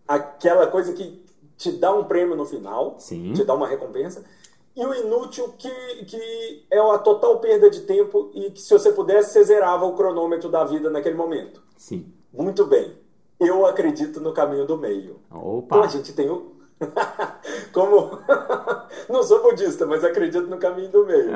aquela 0.06 0.66
coisa 0.66 0.92
que 0.92 1.24
te 1.56 1.72
dá 1.72 1.92
um 1.92 2.04
prêmio 2.04 2.36
no 2.36 2.44
final, 2.44 2.96
sim. 2.98 3.32
te 3.32 3.44
dá 3.44 3.54
uma 3.54 3.66
recompensa. 3.66 4.24
E 4.76 4.84
o 4.84 4.94
inútil, 4.94 5.54
que, 5.56 5.70
que 6.04 6.66
é 6.70 6.78
a 6.78 6.98
total 6.98 7.40
perda 7.40 7.70
de 7.70 7.80
tempo 7.80 8.30
e 8.34 8.50
que 8.50 8.60
se 8.60 8.70
você 8.70 8.92
pudesse, 8.92 9.32
você 9.32 9.44
zerava 9.44 9.86
o 9.86 9.94
cronômetro 9.94 10.50
da 10.50 10.64
vida 10.64 10.90
naquele 10.90 11.16
momento. 11.16 11.62
Sim. 11.78 12.12
Muito 12.30 12.66
bem. 12.66 12.94
Eu 13.40 13.64
acredito 13.64 14.20
no 14.20 14.34
caminho 14.34 14.66
do 14.66 14.76
meio. 14.76 15.20
Opa! 15.30 15.76
Então 15.76 15.82
a 15.82 15.86
gente 15.86 16.12
tem 16.12 16.28
o. 16.28 16.56
Como. 17.72 18.18
Não 19.08 19.22
sou 19.22 19.42
budista, 19.42 19.86
mas 19.86 20.04
acredito 20.04 20.46
no 20.46 20.58
caminho 20.58 20.90
do 20.90 21.06
meio. 21.06 21.30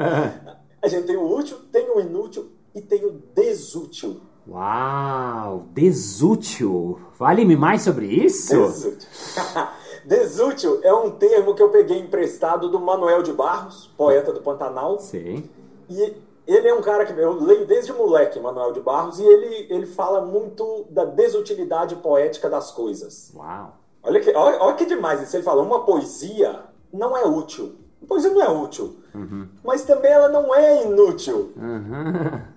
a 0.82 0.88
gente 0.88 1.06
tem 1.06 1.16
o 1.16 1.34
útil, 1.34 1.58
tem 1.72 1.88
o 1.90 1.98
inútil 1.98 2.50
e 2.74 2.82
tem 2.82 3.04
o 3.06 3.12
desútil. 3.34 4.20
Uau! 4.50 5.66
Desútil! 5.72 6.98
Fale-me 7.12 7.54
mais 7.54 7.82
sobre 7.82 8.06
isso? 8.06 8.56
Desútil. 8.56 9.08
desútil 10.04 10.80
é 10.82 10.92
um 10.92 11.12
termo 11.12 11.54
que 11.54 11.62
eu 11.62 11.68
peguei 11.68 12.00
emprestado 12.00 12.68
do 12.68 12.80
Manuel 12.80 13.22
de 13.22 13.32
Barros, 13.32 13.86
poeta 13.96 14.32
do 14.32 14.40
Pantanal. 14.40 14.98
Sim. 14.98 15.48
E 15.88 16.16
ele 16.48 16.66
é 16.66 16.74
um 16.74 16.82
cara 16.82 17.06
que 17.06 17.12
eu 17.12 17.32
leio 17.32 17.64
desde 17.64 17.92
moleque, 17.92 18.40
Manuel 18.40 18.72
de 18.72 18.80
Barros, 18.80 19.20
e 19.20 19.24
ele, 19.24 19.66
ele 19.70 19.86
fala 19.86 20.20
muito 20.20 20.84
da 20.90 21.04
desutilidade 21.04 21.94
poética 21.96 22.50
das 22.50 22.72
coisas. 22.72 23.32
Uau! 23.36 23.76
Olha 24.02 24.18
que, 24.18 24.30
olha, 24.34 24.58
olha 24.60 24.74
que 24.74 24.84
demais 24.84 25.22
isso. 25.22 25.36
Ele 25.36 25.44
fala, 25.44 25.62
uma 25.62 25.84
poesia 25.84 26.64
não 26.92 27.16
é 27.16 27.24
útil. 27.24 27.76
Uma 28.00 28.08
poesia 28.08 28.30
não 28.30 28.42
é 28.42 28.48
útil. 28.48 28.96
Uhum. 29.14 29.46
Mas 29.62 29.84
também 29.84 30.10
ela 30.10 30.28
não 30.28 30.52
é 30.52 30.84
inútil. 30.84 31.52
Uhum. 31.56 32.40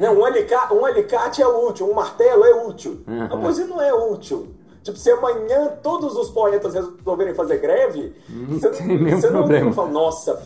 Não, 0.00 0.18
um, 0.18 0.24
alicate, 0.24 0.72
um 0.72 0.84
alicate 0.84 1.42
é 1.42 1.46
útil, 1.46 1.90
um 1.90 1.94
martelo 1.94 2.44
é 2.44 2.54
útil. 2.64 3.02
Uhum. 3.06 3.24
A 3.24 3.36
poesia 3.36 3.66
não 3.66 3.80
é 3.80 3.92
útil. 3.92 4.48
Tipo, 4.82 4.96
se 4.96 5.10
amanhã 5.10 5.76
todos 5.82 6.16
os 6.16 6.30
poetas 6.30 6.72
resolverem 6.72 7.34
fazer 7.34 7.58
greve, 7.58 8.16
não 8.28 8.58
você, 8.58 8.70
tem 8.70 8.86
nenhum 8.86 9.20
você 9.20 9.28
problema. 9.28 9.66
não 9.66 9.72
fala, 9.74 9.90
nossa, 9.90 10.42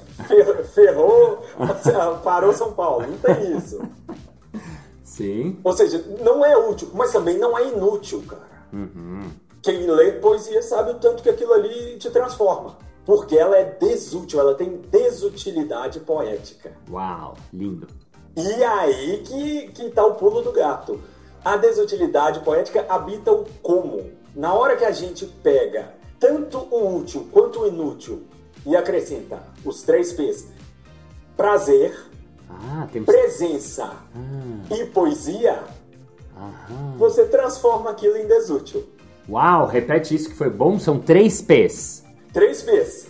ferrou, 0.75 1.45
parou 2.25 2.53
São 2.53 2.73
Paulo. 2.73 3.07
Não 3.07 3.17
tem 3.19 3.57
isso. 3.57 3.81
Sim. 5.05 5.61
Ou 5.63 5.73
seja, 5.73 6.05
não 6.21 6.45
é 6.45 6.57
útil, 6.59 6.91
mas 6.93 7.13
também 7.13 7.39
não 7.39 7.57
é 7.57 7.69
inútil, 7.69 8.25
cara. 8.27 8.43
Uhum. 8.73 9.31
Quem 9.63 9.87
lê 9.87 10.13
poesia 10.13 10.61
sabe 10.63 10.91
o 10.91 10.95
tanto 10.95 11.23
que 11.23 11.31
aquilo 11.31 11.53
ali 11.53 11.97
te 11.99 12.11
transforma. 12.11 12.77
Porque 13.07 13.37
ela 13.37 13.57
é 13.57 13.65
desútil, 13.65 14.41
ela 14.41 14.55
tem 14.55 14.79
desutilidade 14.91 16.01
poética. 16.01 16.73
Uau, 16.91 17.35
lindo. 17.53 17.87
E 18.37 18.65
aí 18.65 19.23
que, 19.25 19.69
que 19.69 19.91
tá 19.91 20.05
o 20.05 20.15
pulo 20.15 20.43
do 20.43 20.53
gato. 20.53 21.01
A 21.45 21.57
desutilidade 21.57 22.41
poética 22.41 22.85
habita 22.89 23.31
o 23.31 23.45
como. 23.63 24.11
Na 24.35 24.55
hora 24.55 24.77
que 24.77 24.85
a 24.85 24.91
gente 24.91 25.27
pega 25.27 25.95
tanto 26.19 26.59
o 26.59 26.97
útil 26.97 27.29
quanto 27.31 27.61
o 27.61 27.67
inútil 27.67 28.25
e 28.67 28.75
acrescenta 28.75 29.43
os 29.65 29.83
três 29.83 30.13
P's: 30.13 30.49
prazer, 31.37 31.95
ah, 32.49 32.89
temos... 32.91 33.07
presença 33.07 33.93
ah. 34.15 34.75
e 34.75 34.87
poesia, 34.87 35.63
Aham. 36.37 36.97
você 36.97 37.27
transforma 37.27 37.91
aquilo 37.91 38.17
em 38.17 38.27
desútil. 38.27 38.89
Uau, 39.29 39.67
repete 39.67 40.15
isso 40.15 40.31
que 40.31 40.37
foi 40.37 40.51
bom. 40.51 40.79
São 40.79 40.99
três 40.99 41.41
P's: 41.41 42.05
Três 42.33 42.63
P's: 42.63 43.07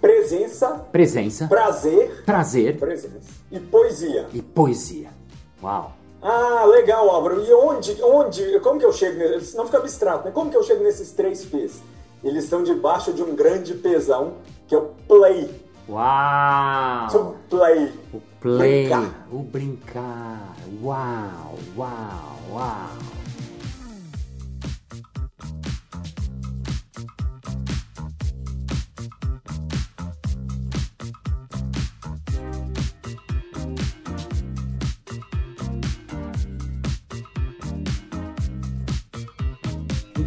presença, 0.00 0.68
presença, 0.92 1.46
prazer, 1.48 2.22
prazer 2.24 2.76
presença 2.78 3.30
e 3.50 3.58
poesia. 3.58 4.26
e 4.32 4.42
poesia. 4.42 5.08
Uau. 5.62 5.92
Ah, 6.22 6.64
legal, 6.66 7.08
Álvaro. 7.10 7.42
E 7.44 7.52
onde, 7.52 7.96
onde, 8.02 8.58
como 8.60 8.78
que 8.80 8.84
eu 8.86 8.92
chego 8.92 9.18
nesse, 9.18 9.56
não 9.56 9.64
fica 9.66 9.78
abstrato, 9.78 10.24
né? 10.26 10.30
Como 10.32 10.50
que 10.50 10.56
eu 10.56 10.62
chego 10.62 10.82
nesses 10.82 11.12
três 11.12 11.44
P's? 11.44 11.80
Eles 12.24 12.44
estão 12.44 12.62
debaixo 12.62 13.12
de 13.12 13.22
um 13.22 13.34
grande 13.34 13.74
pesão, 13.74 14.34
que 14.66 14.74
é 14.74 14.78
o 14.78 14.86
play. 15.06 15.48
Uau. 15.88 17.06
O 17.14 17.34
play. 17.48 17.92
O 18.12 18.20
play, 18.40 18.88
Brincar. 18.88 19.28
o 19.30 19.38
brincar. 19.38 20.56
Uau, 20.82 21.54
uau, 21.76 22.38
uau. 22.50 22.88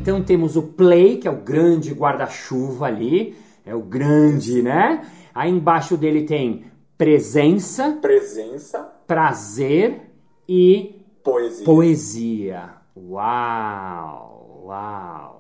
Então 0.10 0.24
temos 0.24 0.56
o 0.56 0.64
play, 0.64 1.18
que 1.18 1.28
é 1.28 1.32
o 1.32 1.36
grande 1.36 1.94
guarda-chuva 1.94 2.88
ali, 2.88 3.36
é 3.64 3.76
o 3.76 3.80
grande, 3.84 4.60
né? 4.64 5.06
Aí 5.36 5.52
embaixo 5.52 5.96
dele 5.96 6.24
tem 6.24 6.66
presença, 6.98 7.92
Presença, 8.02 8.92
prazer 9.06 10.10
e 10.48 11.00
poesia. 11.24 11.64
poesia. 11.64 12.70
Uau, 12.98 14.64
uau. 14.66 15.40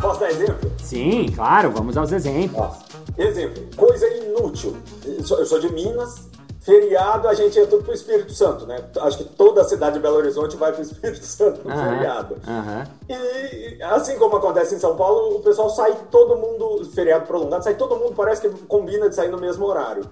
Posso 0.00 0.20
dar 0.20 0.30
exemplo? 0.30 0.72
Sim, 0.78 1.26
claro, 1.34 1.70
vamos 1.70 1.96
aos 1.96 2.12
exemplos. 2.12 2.60
Ó, 2.60 2.81
exemplo, 3.18 3.62
coisa 3.76 4.06
inútil. 4.08 4.76
Eu 5.04 5.46
sou, 5.46 5.58
de 5.58 5.72
Minas, 5.72 6.28
feriado 6.60 7.28
a 7.28 7.34
gente 7.34 7.60
tudo 7.66 7.82
pro 7.82 7.92
Espírito 7.92 8.32
Santo, 8.32 8.66
né? 8.66 8.84
Acho 9.00 9.18
que 9.18 9.24
toda 9.24 9.62
a 9.62 9.64
cidade 9.64 9.94
de 9.96 10.00
Belo 10.00 10.16
Horizonte 10.16 10.56
vai 10.56 10.72
pro 10.72 10.82
Espírito 10.82 11.24
Santo 11.24 11.60
no 11.66 11.74
Aham, 11.74 11.90
feriado. 11.94 12.36
aham. 12.46 12.84
E 13.08 13.82
assim 13.82 14.16
como 14.18 14.36
acontece 14.36 14.74
em 14.74 14.78
São 14.78 14.96
Paulo, 14.96 15.36
o 15.36 15.40
pessoal 15.40 15.68
sai 15.70 15.96
todo 16.10 16.36
mundo, 16.36 16.84
feriado 16.94 17.26
prolongado, 17.26 17.64
sai 17.64 17.74
todo 17.74 17.96
mundo, 17.96 18.14
parece 18.14 18.42
que 18.42 18.48
combina 18.66 19.08
de 19.08 19.14
sair 19.14 19.30
no 19.30 19.38
mesmo 19.38 19.66
horário. 19.66 20.04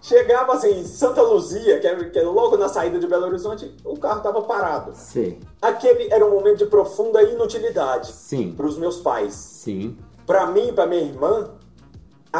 Chegava 0.00 0.52
assim, 0.52 0.78
em 0.78 0.84
Santa 0.84 1.20
Luzia, 1.20 1.80
que 1.80 1.86
é, 1.86 2.04
que 2.04 2.18
é 2.20 2.22
logo 2.22 2.56
na 2.56 2.68
saída 2.68 3.00
de 3.00 3.06
Belo 3.08 3.26
Horizonte, 3.26 3.74
o 3.84 3.96
carro 3.98 4.20
tava 4.20 4.40
parado. 4.42 4.92
Sim, 4.94 5.40
Aquele 5.60 6.12
era 6.12 6.24
um 6.24 6.30
momento 6.30 6.58
de 6.58 6.66
profunda 6.66 7.20
inutilidade 7.20 8.12
sim, 8.12 8.52
para 8.56 8.66
os 8.66 8.78
meus 8.78 8.98
pais. 9.00 9.34
sim. 9.34 9.98
Para 10.24 10.46
mim 10.46 10.72
para 10.72 10.86
minha 10.86 11.02
irmã, 11.02 11.50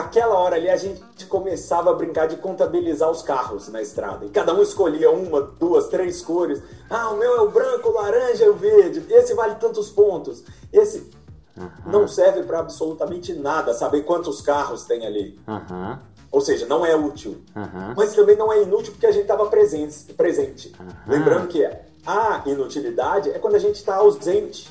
aquela 0.00 0.34
hora 0.38 0.56
ali 0.56 0.68
a 0.68 0.76
gente 0.76 1.26
começava 1.26 1.90
a 1.90 1.94
brincar 1.94 2.26
de 2.26 2.36
contabilizar 2.36 3.10
os 3.10 3.22
carros 3.22 3.68
na 3.68 3.80
estrada. 3.82 4.24
E 4.26 4.28
cada 4.28 4.54
um 4.54 4.62
escolhia 4.62 5.10
uma, 5.10 5.40
duas, 5.40 5.88
três 5.88 6.20
cores. 6.22 6.62
Ah, 6.90 7.10
o 7.10 7.16
meu 7.16 7.36
é 7.36 7.40
o 7.40 7.50
branco, 7.50 7.88
o 7.88 7.92
laranja 7.92 8.44
e 8.44 8.48
o 8.48 8.54
verde. 8.54 9.04
Esse 9.12 9.34
vale 9.34 9.54
tantos 9.56 9.90
pontos. 9.90 10.42
Esse 10.72 11.10
Aham, 11.56 11.70
não 11.90 12.06
serve 12.08 12.42
para 12.44 12.60
absolutamente 12.60 13.32
nada 13.34 13.74
saber 13.74 14.02
quantos 14.02 14.40
carros 14.40 14.84
tem 14.84 15.04
ali. 15.06 15.40
aham, 15.48 16.00
Ou 16.30 16.40
seja, 16.40 16.66
não 16.66 16.86
é 16.86 16.94
útil. 16.94 17.42
aham. 17.56 17.94
Mas 17.96 18.14
também 18.14 18.36
não 18.36 18.52
é 18.52 18.62
inútil 18.62 18.92
porque 18.92 19.06
a 19.06 19.12
gente 19.12 19.22
estava 19.22 19.46
presente. 19.46 20.12
presente. 20.14 20.72
Lembrando 21.06 21.48
que 21.48 21.64
a 22.06 22.42
inutilidade 22.46 23.30
é 23.30 23.38
quando 23.38 23.56
a 23.56 23.58
gente 23.58 23.76
está 23.76 23.96
ausente. 23.96 24.70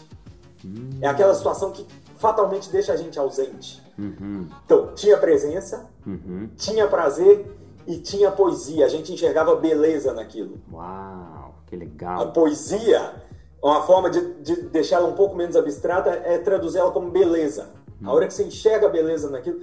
É 1.02 1.08
aquela 1.08 1.34
situação 1.36 1.72
que 1.72 1.86
fatalmente 2.18 2.70
deixa 2.70 2.94
a 2.94 2.96
gente 2.96 3.20
ausente. 3.20 3.82
Uhum, 3.98 4.48
Então, 4.66 4.94
tinha 4.96 5.18
presença, 5.18 5.90
uhum. 6.06 6.50
tinha 6.56 6.88
prazer 6.88 7.46
e 7.88 7.98
tinha 7.98 8.32
poesia. 8.32 8.86
A 8.86 8.90
gente 8.90 9.12
enxergava 9.14 9.56
beleza 9.56 10.14
naquilo. 10.14 10.58
Uau, 10.72 11.56
que 11.66 11.76
A 11.76 11.80
legal. 11.80 12.32
poesia, 12.32 13.14
uma 13.62 13.82
forma 13.84 14.10
de, 14.10 14.34
de 14.42 14.62
deixar 14.64 14.98
ela 14.98 15.08
um 15.08 15.14
pouco 15.16 15.36
menos 15.36 15.56
abstrata 15.56 16.10
é 16.12 16.38
traduzir 16.38 16.78
ela 16.80 16.92
como 16.92 17.10
beleza. 17.10 17.70
A 18.04 18.14
hora 18.14 18.28
que 18.28 18.34
você 18.34 18.44
enxerga 18.44 18.86
a 18.88 18.90
beleza 18.90 19.30
naquilo. 19.30 19.60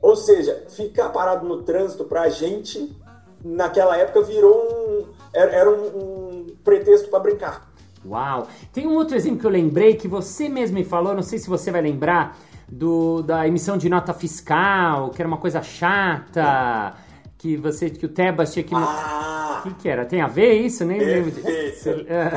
Ou 0.00 0.16
seja, 0.16 0.64
ficar 0.68 1.10
parado 1.10 1.46
no 1.46 1.62
trânsito 1.62 2.04
pra 2.04 2.28
gente, 2.28 2.96
naquela 3.44 3.96
época, 3.96 4.22
virou 4.22 4.56
um. 4.56 5.06
Era, 5.32 5.50
era 5.52 5.70
um, 5.70 5.86
um 5.86 6.46
pretexto 6.64 7.08
para 7.08 7.20
brincar. 7.20 7.70
Uau. 8.04 8.48
Tem 8.72 8.86
um 8.86 8.94
outro 8.94 9.16
exemplo 9.16 9.38
que 9.40 9.46
eu 9.46 9.50
lembrei 9.50 9.94
que 9.94 10.08
você 10.08 10.48
mesmo 10.48 10.76
me 10.76 10.84
falou, 10.84 11.14
não 11.14 11.22
sei 11.22 11.38
se 11.38 11.48
você 11.48 11.70
vai 11.70 11.82
lembrar, 11.82 12.36
do, 12.70 13.22
da 13.22 13.46
emissão 13.46 13.76
de 13.78 13.88
nota 13.88 14.12
fiscal, 14.12 15.10
que 15.10 15.20
era 15.22 15.28
uma 15.28 15.38
coisa 15.38 15.62
chata, 15.62 16.94
que 17.36 17.56
você 17.56 17.90
que 17.90 18.06
o 18.06 18.08
Tebas 18.08 18.52
tinha 18.52 18.64
que. 18.64 18.74
O 18.74 18.78
Ah, 18.78 19.60
que, 19.62 19.74
que 19.74 19.88
era? 19.88 20.04
Tem 20.04 20.20
a 20.20 20.26
ver 20.26 20.52
isso? 20.54 20.84
Nem 20.84 20.98
lembro. 21.00 21.30
de-. 21.30 21.40
É. 22.08 22.30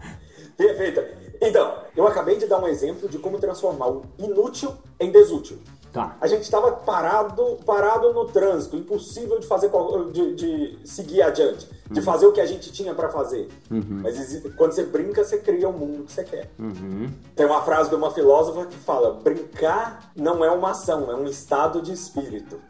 perfeito. 0.56 1.00
Então, 1.40 1.72
eu 1.96 2.06
acabei 2.06 2.36
de 2.36 2.46
dar 2.46 2.58
um 2.58 2.66
exemplo 2.66 3.08
de 3.08 3.18
como 3.18 3.38
transformar 3.38 3.88
o 3.88 4.02
inútil 4.18 4.72
em 4.98 5.10
desútil. 5.12 5.58
Tá. 5.92 6.16
A 6.20 6.26
gente 6.26 6.42
estava 6.42 6.70
parado, 6.72 7.58
parado 7.64 8.12
no 8.12 8.26
trânsito, 8.26 8.76
impossível 8.76 9.38
de 9.38 9.46
fazer 9.46 9.70
de, 10.12 10.34
de 10.34 10.78
seguir 10.84 11.22
adiante, 11.22 11.66
Uhum. 11.88 11.94
de 11.94 12.02
fazer 12.02 12.26
o 12.26 12.32
que 12.32 12.40
a 12.40 12.46
gente 12.46 12.70
tinha 12.70 12.94
para 12.94 13.08
fazer. 13.08 13.48
Mas 13.70 14.18
existe- 14.20 14.50
quando 14.50 14.72
você 14.72 14.84
brinca, 14.84 15.24
você 15.24 15.38
cria 15.38 15.68
o 15.68 15.72
mundo 15.72 16.04
que 16.04 16.12
você 16.12 16.22
quer. 16.24 16.50
Uhum. 16.58 17.08
Tem 17.34 17.46
uma 17.46 17.62
frase 17.62 17.88
de 17.88 17.94
uma 17.96 18.10
filósofa 18.10 18.66
que 18.66 18.76
fala: 18.76 19.14
brincar 19.14 20.10
não 20.14 20.44
é 20.44 20.50
uma 20.50 20.70
ação, 20.72 21.10
é 21.10 21.14
um 21.14 21.24
estado 21.24 21.80
de 21.80 21.92
espírito. 21.92 22.60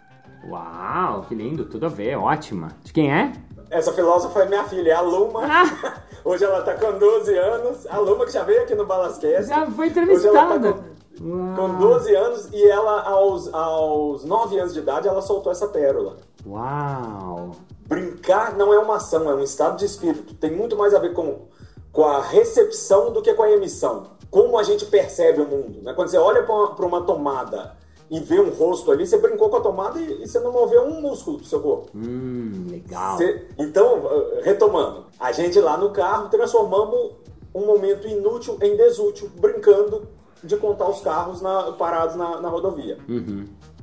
Uau, 0.49 1.23
que 1.29 1.35
lindo, 1.35 1.65
tudo 1.65 1.87
a 1.87 1.89
ver, 1.89 2.17
ótima. 2.17 2.69
De 2.85 2.93
quem 2.93 3.13
é? 3.13 3.33
Essa 3.71 3.93
filósofa 3.93 4.41
é 4.45 4.49
minha 4.49 4.65
filha, 4.65 4.93
é 4.93 4.95
a 4.95 5.01
Luma. 5.01 5.41
Ah! 5.45 5.95
Hoje 6.25 6.45
ela 6.45 6.63
tá 6.63 6.75
com 6.75 6.99
12 6.99 7.37
anos. 7.37 7.87
A 7.89 7.99
Luma 7.99 8.25
que 8.25 8.33
já 8.33 8.43
veio 8.45 8.63
aqui 8.63 8.75
no 8.75 8.87
Balasquece. 8.87 9.49
Já 9.49 9.67
foi 9.67 9.87
ela 9.87 9.91
entrevistada. 9.91 10.79
Tá 11.19 11.25
com, 11.25 11.55
com 11.57 11.79
12 11.79 12.15
anos 12.15 12.49
e 12.53 12.65
ela, 12.69 13.03
aos, 13.03 13.53
aos 13.53 14.25
9 14.25 14.59
anos 14.59 14.73
de 14.73 14.81
idade, 14.81 15.09
ela 15.09 15.21
soltou 15.23 15.51
essa 15.53 15.69
pérola. 15.69 16.17
Uau. 16.47 17.53
Brincar 17.87 18.57
não 18.57 18.73
é 18.73 18.79
uma 18.79 18.97
ação, 18.97 19.31
é 19.31 19.35
um 19.35 19.43
estado 19.43 19.79
de 19.79 19.85
espírito. 19.87 20.35
Tem 20.35 20.51
muito 20.51 20.77
mais 20.77 20.95
a 20.95 20.99
ver 20.99 21.13
com, 21.15 21.47
com 21.93 22.05
a 22.05 22.21
recepção 22.21 23.13
do 23.13 23.23
que 23.23 23.33
com 23.35 23.43
a 23.43 23.51
emissão. 23.51 24.19
Como 24.31 24.59
a 24.59 24.63
gente 24.63 24.85
percebe 24.87 25.41
o 25.41 25.47
mundo. 25.47 25.83
Né? 25.83 25.93
Quando 25.95 26.09
você 26.09 26.19
olha 26.19 26.43
para 26.43 26.87
uma 26.87 27.03
tomada 27.03 27.77
e 28.11 28.21
vê 28.21 28.41
um 28.41 28.51
rosto 28.51 28.91
ali, 28.91 29.07
você 29.07 29.19
brincou 29.19 29.49
com 29.49 29.57
a 29.57 29.61
tomada 29.61 29.99
e, 29.99 30.23
e 30.23 30.29
você 30.29 30.39
não 30.41 30.53
moveu 30.53 30.83
um 30.83 31.01
músculo 31.01 31.39
do 31.39 31.45
seu 31.45 31.61
corpo. 31.61 31.91
Hum, 31.95 32.67
legal. 32.71 33.17
Você- 33.17 33.47
então, 33.59 33.99
uh, 34.01 34.41
retomando, 34.43 35.07
a 35.19 35.33
gente 35.33 35.59
lá 35.61 35.77
no 35.77 35.91
carro 35.91 36.29
transformamos 36.29 37.13
um 37.55 37.65
momento 37.67 38.07
inútil 38.07 38.59
em 38.61 38.77
desútil, 38.77 39.31
brincando 39.37 40.07
de 40.43 40.57
contar 40.57 40.89
os 40.89 41.01
carros 41.01 41.41
na- 41.43 41.73
parados 41.73 42.17
na, 42.17 42.41
na 42.41 42.49
rodovia. 42.49 42.99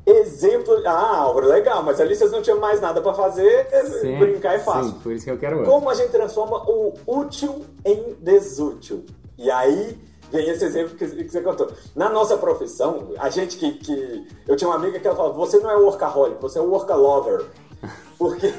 Exemplo. 0.05 0.81
Ah, 0.85 1.17
Álvaro, 1.17 1.47
legal, 1.47 1.81
mas 1.81 1.99
ali 1.99 2.15
vocês 2.15 2.31
não 2.31 2.41
tinham 2.41 2.59
mais 2.59 2.79
nada 2.79 3.01
para 3.01 3.13
fazer, 3.13 3.67
é, 3.71 3.83
Sim, 3.85 4.19
brincar 4.19 4.53
é 4.53 4.59
fácil. 4.59 4.91
Sim, 4.93 4.99
por 4.99 5.11
isso 5.11 5.25
que 5.25 5.31
eu 5.31 5.37
quero 5.37 5.57
outro. 5.57 5.71
Como 5.71 5.89
a 5.89 5.95
gente 5.95 6.11
transforma 6.11 6.57
o 6.69 6.93
útil 7.07 7.65
em 7.83 8.15
desútil? 8.19 9.03
E 9.37 9.49
aí 9.49 9.97
vem 10.31 10.47
esse 10.47 10.63
exemplo 10.63 10.95
que, 10.95 11.07
que 11.07 11.29
você 11.29 11.41
contou. 11.41 11.71
Na 11.95 12.07
nossa 12.09 12.37
profissão, 12.37 13.13
a 13.17 13.29
gente 13.29 13.57
que, 13.57 13.71
que. 13.73 14.27
Eu 14.47 14.55
tinha 14.55 14.69
uma 14.69 14.75
amiga 14.77 14.99
que 14.99 15.07
ela 15.07 15.15
falava: 15.15 15.33
você 15.33 15.57
não 15.57 15.71
é 15.71 15.75
workaholic, 15.75 16.39
você 16.39 16.59
é 16.59 16.61
workalover. 16.61 17.45
Porque 18.19 18.53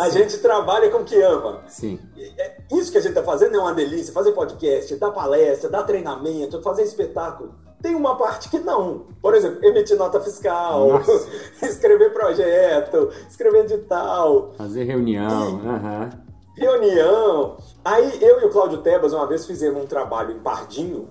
a 0.00 0.08
gente 0.10 0.38
trabalha 0.38 0.90
com 0.90 0.98
o 0.98 1.04
que 1.04 1.20
ama. 1.20 1.62
Sim. 1.68 1.98
É- 2.38 2.56
Isso 2.72 2.90
que 2.90 2.98
a 2.98 3.00
gente 3.00 3.14
tá 3.14 3.22
fazendo 3.22 3.56
é 3.56 3.58
uma 3.58 3.74
delícia. 3.74 4.12
Fazer 4.12 4.32
podcast, 4.32 4.94
dar 4.96 5.10
palestra, 5.10 5.68
dar 5.68 5.82
treinamento, 5.82 6.60
fazer 6.62 6.82
espetáculo. 6.82 7.54
Tem 7.82 7.94
uma 7.94 8.14
parte 8.16 8.48
que 8.50 8.58
não. 8.58 9.06
Por 9.22 9.34
exemplo, 9.34 9.64
emitir 9.64 9.96
nota 9.96 10.20
fiscal, 10.20 11.00
escrever 11.62 12.12
projeto, 12.12 13.10
escrever 13.28 13.60
edital, 13.64 14.52
Fazer 14.58 14.84
reunião. 14.84 15.60
aham. 15.66 16.10
reunião. 16.56 17.56
Aí 17.84 18.18
eu 18.22 18.40
e 18.40 18.44
o 18.44 18.50
Cláudio 18.50 18.78
Tebas 18.82 19.12
uma 19.12 19.26
vez 19.26 19.46
fizemos 19.46 19.82
um 19.82 19.86
trabalho 19.86 20.32
em 20.32 20.38
Pardinho 20.40 21.08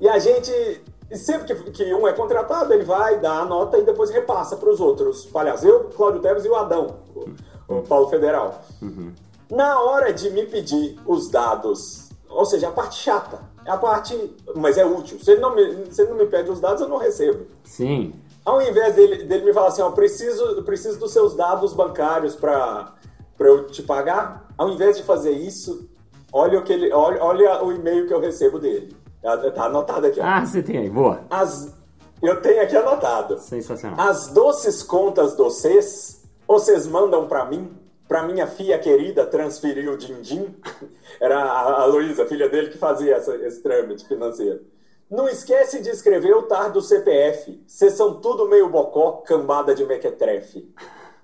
e 0.00 0.08
a 0.08 0.18
gente, 0.18 0.50
sempre 1.12 1.54
que, 1.54 1.70
que 1.70 1.94
um 1.94 2.08
é 2.08 2.12
contratado, 2.12 2.72
ele 2.74 2.84
vai 2.84 3.20
dar 3.20 3.42
a 3.42 3.44
nota 3.44 3.78
e 3.78 3.84
depois 3.84 4.10
repassa 4.10 4.56
para 4.56 4.68
os 4.70 4.80
outros 4.80 5.24
palhaços. 5.26 5.64
Eu, 5.64 5.84
Cláudio 5.84 6.20
Tebas 6.20 6.44
e 6.44 6.48
o 6.48 6.56
Adão, 6.56 6.96
o 7.78 7.82
Paulo 7.82 8.08
Federal. 8.08 8.62
Na 9.50 9.80
hora 9.80 10.12
de 10.12 10.30
me 10.30 10.46
pedir 10.46 10.98
os 11.06 11.30
dados, 11.30 12.08
ou 12.28 12.44
seja, 12.44 12.68
a 12.68 12.72
parte 12.72 12.96
chata, 12.96 13.40
é 13.64 13.70
a 13.70 13.76
parte, 13.76 14.34
mas 14.56 14.78
é 14.78 14.84
útil. 14.84 15.18
Se 15.20 15.32
ele 15.32 15.40
não 15.40 15.54
me, 15.54 15.92
se 15.92 16.02
ele 16.02 16.10
não 16.10 16.18
me 16.18 16.26
pede 16.26 16.50
os 16.50 16.60
dados, 16.60 16.80
eu 16.80 16.88
não 16.88 16.96
recebo. 16.96 17.46
Sim. 17.64 18.14
Ao 18.44 18.60
invés 18.60 18.94
dele, 18.94 19.24
dele 19.24 19.44
me 19.44 19.52
falar 19.52 19.68
assim, 19.68 19.82
ó, 19.82 19.90
preciso, 19.90 20.62
preciso 20.62 20.98
dos 20.98 21.12
seus 21.12 21.34
dados 21.34 21.72
bancários 21.72 22.34
para 22.34 22.94
eu 23.38 23.66
te 23.66 23.82
pagar, 23.82 24.48
ao 24.58 24.68
invés 24.70 24.96
de 24.96 25.04
fazer 25.04 25.30
isso, 25.30 25.88
olha 26.32 26.58
o, 26.58 26.62
que 26.62 26.72
ele, 26.72 26.92
olha, 26.92 27.22
olha 27.22 27.64
o 27.64 27.72
e-mail 27.72 28.06
que 28.06 28.14
eu 28.14 28.20
recebo 28.20 28.58
dele. 28.58 28.96
Tá 29.22 29.36
tá 29.52 29.64
anotado 29.66 30.06
aqui, 30.06 30.18
ó. 30.18 30.24
Ah, 30.24 30.44
você 30.44 30.60
tem 30.62 30.78
aí, 30.78 30.90
boa. 30.90 31.20
As, 31.30 31.72
eu 32.20 32.40
tenho 32.40 32.62
aqui 32.62 32.76
anotado. 32.76 33.38
Sensacional. 33.38 34.00
As 34.00 34.28
doces 34.28 34.82
contas 34.82 35.36
do 35.36 35.48
vocês, 36.52 36.86
mandam 36.86 37.26
para 37.26 37.44
mim, 37.46 37.70
para 38.08 38.22
minha 38.24 38.46
filha 38.46 38.78
querida 38.78 39.24
transferir 39.26 39.90
o 39.90 39.96
din-din. 39.96 40.54
Era 41.20 41.42
a, 41.42 41.82
a 41.82 41.84
Luísa, 41.86 42.26
filha 42.26 42.48
dele, 42.48 42.68
que 42.70 42.78
fazia 42.78 43.16
essa- 43.16 43.36
esse 43.36 43.62
trâmite 43.62 44.06
financeiro. 44.06 44.60
Não 45.10 45.28
esquece 45.28 45.82
de 45.82 45.90
escrever 45.90 46.34
o 46.34 46.42
tar 46.42 46.70
do 46.72 46.80
CPF. 46.80 47.62
Vocês 47.66 47.92
são 47.94 48.20
tudo 48.20 48.48
meio 48.48 48.68
bocó, 48.68 49.22
cambada 49.26 49.74
de 49.74 49.84
mequetrefe. 49.84 50.70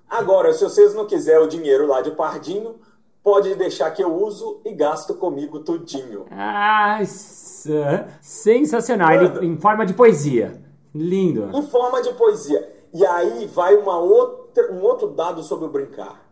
Agora, 0.09 0.51
se 0.53 0.63
vocês 0.63 0.93
não 0.93 1.05
quiserem 1.05 1.43
o 1.43 1.47
dinheiro 1.47 1.87
lá 1.87 2.01
de 2.01 2.11
pardinho, 2.11 2.75
pode 3.23 3.53
deixar 3.55 3.89
que 3.91 4.03
eu 4.03 4.13
uso 4.13 4.61
e 4.65 4.73
gasto 4.73 5.13
comigo 5.15 5.59
tudinho. 5.59 6.25
Ah, 6.31 6.99
sensacional. 8.21 9.09
Mano. 9.15 9.43
em 9.43 9.57
forma 9.57 9.85
de 9.85 9.93
poesia. 9.93 10.61
Lindo. 10.93 11.49
em 11.53 11.61
forma 11.67 12.01
de 12.01 12.11
poesia. 12.13 12.67
E 12.93 13.05
aí 13.05 13.45
vai 13.47 13.75
uma 13.75 13.99
outra, 13.99 14.38
um 14.71 14.81
outro 14.81 15.07
dado 15.09 15.43
sobre 15.43 15.65
o 15.65 15.69
brincar. 15.69 16.29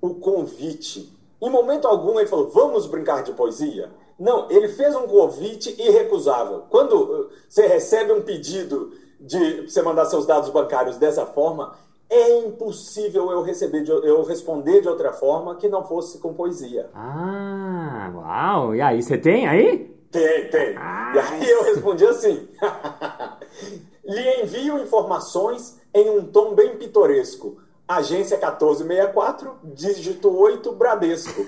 O 0.00 0.14
convite. 0.14 1.12
Em 1.40 1.50
momento 1.50 1.86
algum 1.86 2.18
ele 2.18 2.28
falou, 2.28 2.50
vamos 2.50 2.86
brincar 2.86 3.22
de 3.22 3.32
poesia? 3.32 3.90
Não, 4.18 4.50
ele 4.50 4.68
fez 4.68 4.94
um 4.94 5.06
convite 5.06 5.74
irrecusável. 5.80 6.64
Quando 6.68 6.92
uh, 6.94 7.30
você 7.48 7.66
recebe 7.66 8.12
um 8.12 8.20
pedido 8.22 8.92
de 9.18 9.62
você 9.68 9.80
mandar 9.82 10.04
seus 10.06 10.26
dados 10.26 10.50
bancários 10.50 10.96
dessa 10.98 11.24
forma, 11.24 11.74
é 12.08 12.38
impossível 12.40 13.30
eu 13.30 13.40
receber, 13.42 13.82
de- 13.82 13.90
eu 13.90 14.22
responder 14.24 14.82
de 14.82 14.88
outra 14.88 15.12
forma 15.12 15.54
que 15.56 15.68
não 15.68 15.84
fosse 15.84 16.18
com 16.18 16.34
poesia. 16.34 16.90
Ah, 16.94 18.10
uau. 18.14 18.74
E 18.74 18.80
aí, 18.82 19.02
você 19.02 19.16
tem 19.16 19.46
aí? 19.46 19.88
Tem, 20.10 20.50
tem. 20.50 20.76
Ah, 20.76 21.12
e 21.14 21.18
aí 21.18 21.50
eu 21.50 21.62
respondi 21.62 22.04
assim: 22.04 22.48
lhe 24.04 24.42
envio 24.42 24.78
informações 24.82 25.79
em 25.94 26.10
um 26.10 26.24
tom 26.24 26.54
bem 26.54 26.76
pitoresco. 26.76 27.58
Agência 27.86 28.36
1464, 28.36 29.58
dígito 29.64 30.36
8, 30.36 30.72
Bradesco. 30.72 31.44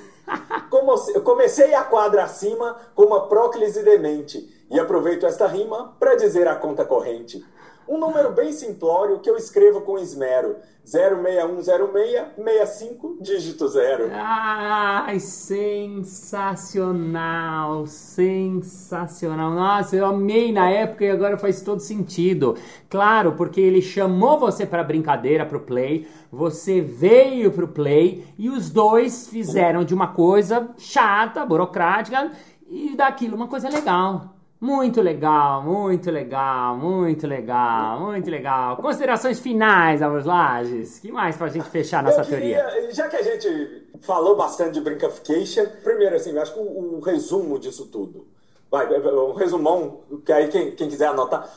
Comecei 1.22 1.74
a 1.74 1.84
quadra 1.84 2.24
acima 2.24 2.76
com 2.94 3.04
uma 3.04 3.28
próclise 3.28 3.82
demente 3.82 4.48
e 4.70 4.80
aproveito 4.80 5.26
esta 5.26 5.46
rima 5.46 5.94
para 6.00 6.14
dizer 6.14 6.48
a 6.48 6.56
conta 6.56 6.84
corrente. 6.84 7.44
Um 7.88 7.98
número 7.98 8.32
bem 8.32 8.52
simplório 8.52 9.18
que 9.20 9.28
eu 9.28 9.36
escrevo 9.36 9.82
com 9.82 9.98
esmero. 9.98 10.56
0610665, 10.84 13.18
dígito 13.20 13.68
0. 13.68 14.10
Ai, 14.12 15.20
sensacional, 15.20 17.86
sensacional. 17.86 19.52
Nossa, 19.52 19.94
eu 19.94 20.04
amei 20.04 20.50
na 20.52 20.68
época 20.68 21.04
e 21.04 21.10
agora 21.10 21.38
faz 21.38 21.62
todo 21.62 21.78
sentido. 21.78 22.56
Claro, 22.90 23.34
porque 23.36 23.60
ele 23.60 23.80
chamou 23.80 24.40
você 24.40 24.66
para 24.66 24.82
brincadeira, 24.82 25.46
pro 25.46 25.60
play, 25.60 26.08
você 26.32 26.80
veio 26.80 27.52
pro 27.52 27.68
play 27.68 28.26
e 28.36 28.50
os 28.50 28.68
dois 28.68 29.28
fizeram 29.28 29.84
de 29.84 29.94
uma 29.94 30.08
coisa 30.08 30.70
chata, 30.78 31.46
burocrática 31.46 32.32
e 32.68 32.96
daquilo 32.96 33.36
uma 33.36 33.46
coisa 33.46 33.68
legal. 33.68 34.34
Muito 34.62 35.02
legal, 35.02 35.60
muito 35.64 36.08
legal, 36.08 36.76
muito 36.76 37.26
legal, 37.26 37.98
muito 37.98 38.30
legal. 38.30 38.76
Considerações 38.76 39.40
finais, 39.40 40.00
Álvares 40.00 40.24
Lages. 40.24 41.00
que 41.00 41.10
mais 41.10 41.36
pra 41.36 41.48
gente 41.48 41.68
fechar 41.68 42.00
nossa 42.00 42.20
Eu 42.20 42.26
teoria? 42.26 42.64
queria- 42.64 42.92
Já 42.92 43.08
que 43.08 43.16
a 43.16 43.22
gente 43.24 43.88
falou 44.02 44.36
bastante 44.36 44.74
de 44.74 44.80
brinkification, 44.80 45.66
primeiro, 45.82 46.14
assim, 46.14 46.30
eu 46.30 46.40
acho 46.40 46.54
que 46.54 46.60
o, 46.60 46.98
o 46.98 47.00
resumo 47.00 47.58
disso 47.58 47.86
tudo. 47.86 48.28
Vai, 48.70 48.86
um 48.88 49.32
resumão, 49.32 49.98
que 50.24 50.32
aí 50.32 50.46
quem, 50.46 50.70
quem 50.76 50.88
quiser 50.88 51.08
anotar. 51.08 51.50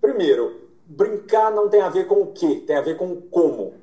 Primeiro, 0.00 0.60
brincar 0.86 1.50
não 1.50 1.68
tem 1.68 1.80
a 1.82 1.88
ver 1.88 2.06
com 2.06 2.22
o 2.22 2.26
que, 2.28 2.60
tem 2.60 2.76
a 2.76 2.80
ver 2.80 2.96
com 2.96 3.06
o 3.10 3.22
como. 3.22 3.74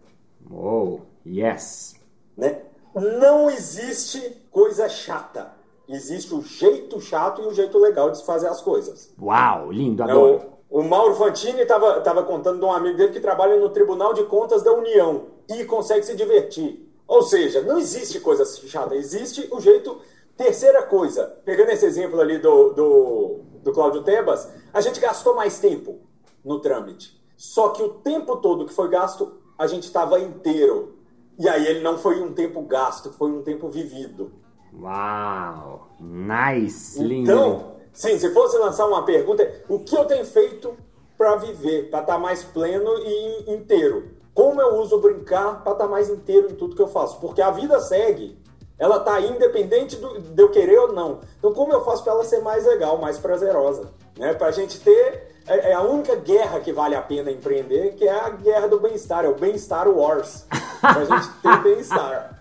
Oh, 0.49 0.99
yes. 1.27 1.95
Né? 2.37 2.61
Não 2.95 3.49
existe 3.49 4.37
coisa 4.49 4.87
chata. 4.87 5.58
Existe 5.89 6.35
o 6.35 6.41
jeito 6.43 7.01
chato 7.01 7.41
e 7.41 7.47
o 7.47 7.53
jeito 7.53 7.79
legal 7.79 8.11
de 8.11 8.19
se 8.19 8.25
fazer 8.25 8.47
as 8.47 8.61
coisas. 8.61 9.11
Uau, 9.19 9.71
lindo, 9.71 10.03
É, 10.03 10.05
adoro. 10.05 10.41
O, 10.69 10.81
o 10.81 10.83
Mauro 10.83 11.15
Fantini 11.15 11.61
estava 11.61 11.99
tava 12.01 12.21
contando 12.23 12.59
de 12.59 12.65
um 12.65 12.71
amigo 12.71 12.95
dele 12.95 13.11
que 13.11 13.19
trabalha 13.19 13.55
no 13.57 13.69
Tribunal 13.69 14.13
de 14.13 14.23
Contas 14.25 14.61
da 14.61 14.71
União 14.71 15.25
e 15.49 15.65
consegue 15.65 16.05
se 16.05 16.15
divertir. 16.15 16.87
Ou 17.07 17.23
seja, 17.23 17.61
não 17.63 17.79
existe 17.79 18.19
coisa 18.19 18.45
chata, 18.45 18.95
existe 18.95 19.49
o 19.51 19.59
jeito. 19.59 19.99
Terceira 20.37 20.83
coisa, 20.83 21.25
pegando 21.43 21.71
esse 21.71 21.85
exemplo 21.85 22.21
ali 22.21 22.37
do, 22.37 22.69
do, 22.73 23.39
do 23.63 23.73
Cláudio 23.73 24.03
Tebas, 24.03 24.47
a 24.71 24.79
gente 24.79 24.99
gastou 24.99 25.35
mais 25.35 25.59
tempo. 25.59 25.99
no 26.45 26.59
trâmite. 26.59 27.19
Só 27.35 27.69
que 27.69 27.81
o 27.81 27.89
tempo 27.89 28.37
todo 28.37 28.65
que 28.65 28.73
foi 28.73 28.89
gasto, 28.89 29.33
a 29.57 29.65
gente 29.67 29.83
estava 29.83 30.19
inteiro. 30.19 30.95
E 31.37 31.49
aí 31.49 31.65
ele 31.67 31.81
não 31.81 31.97
foi 31.97 32.21
um 32.21 32.31
tempo 32.33 32.61
gasto, 32.61 33.11
foi 33.11 33.31
um 33.31 33.41
tempo 33.41 33.67
vivido. 33.69 34.31
Uau! 34.73 35.89
Nice! 35.99 37.01
Lindo! 37.01 37.31
Então, 37.31 37.75
sim, 37.93 38.17
se 38.17 38.33
fosse 38.33 38.57
lançar 38.57 38.87
uma 38.87 39.03
pergunta, 39.03 39.49
o 39.67 39.79
que 39.79 39.95
eu 39.95 40.05
tenho 40.05 40.25
feito 40.25 40.75
para 41.17 41.35
viver, 41.35 41.89
para 41.89 42.01
estar 42.01 42.13
tá 42.13 42.19
mais 42.19 42.43
pleno 42.43 42.89
e 42.99 43.51
inteiro? 43.53 44.19
Como 44.33 44.61
eu 44.61 44.75
uso 44.75 44.99
brincar 44.99 45.63
para 45.63 45.73
estar 45.73 45.85
tá 45.85 45.87
mais 45.87 46.09
inteiro 46.09 46.49
em 46.49 46.55
tudo 46.55 46.75
que 46.75 46.81
eu 46.81 46.87
faço? 46.87 47.19
Porque 47.19 47.41
a 47.41 47.51
vida 47.51 47.79
segue. 47.79 48.39
Ela 48.77 48.97
está 48.97 49.15
aí 49.15 49.29
independente 49.29 49.97
do, 49.97 50.17
de 50.17 50.41
eu 50.41 50.49
querer 50.49 50.79
ou 50.79 50.93
não. 50.93 51.19
Então, 51.37 51.53
como 51.53 51.73
eu 51.73 51.83
faço 51.83 52.03
para 52.03 52.13
ela 52.13 52.23
ser 52.23 52.39
mais 52.39 52.65
legal, 52.65 52.97
mais 52.97 53.17
prazerosa? 53.17 53.91
Né? 54.17 54.33
Para 54.33 54.47
a 54.47 54.51
gente 54.51 54.79
ter. 54.79 55.27
É, 55.45 55.71
é, 55.71 55.73
a 55.73 55.81
única 55.81 56.15
guerra 56.15 56.59
que 56.59 56.71
vale 56.71 56.95
a 56.95 57.01
pena 57.01 57.31
empreender, 57.31 57.95
que 57.95 58.07
é 58.07 58.11
a 58.11 58.29
guerra 58.29 58.67
do 58.67 58.79
bem-estar, 58.79 59.25
é 59.25 59.27
o 59.27 59.35
bem-estar 59.35 59.89
wars. 59.89 60.45
Para 60.79 61.01
a 61.01 61.05
gente 61.05 61.29
ter 61.41 61.63
bem-estar. 61.63 62.39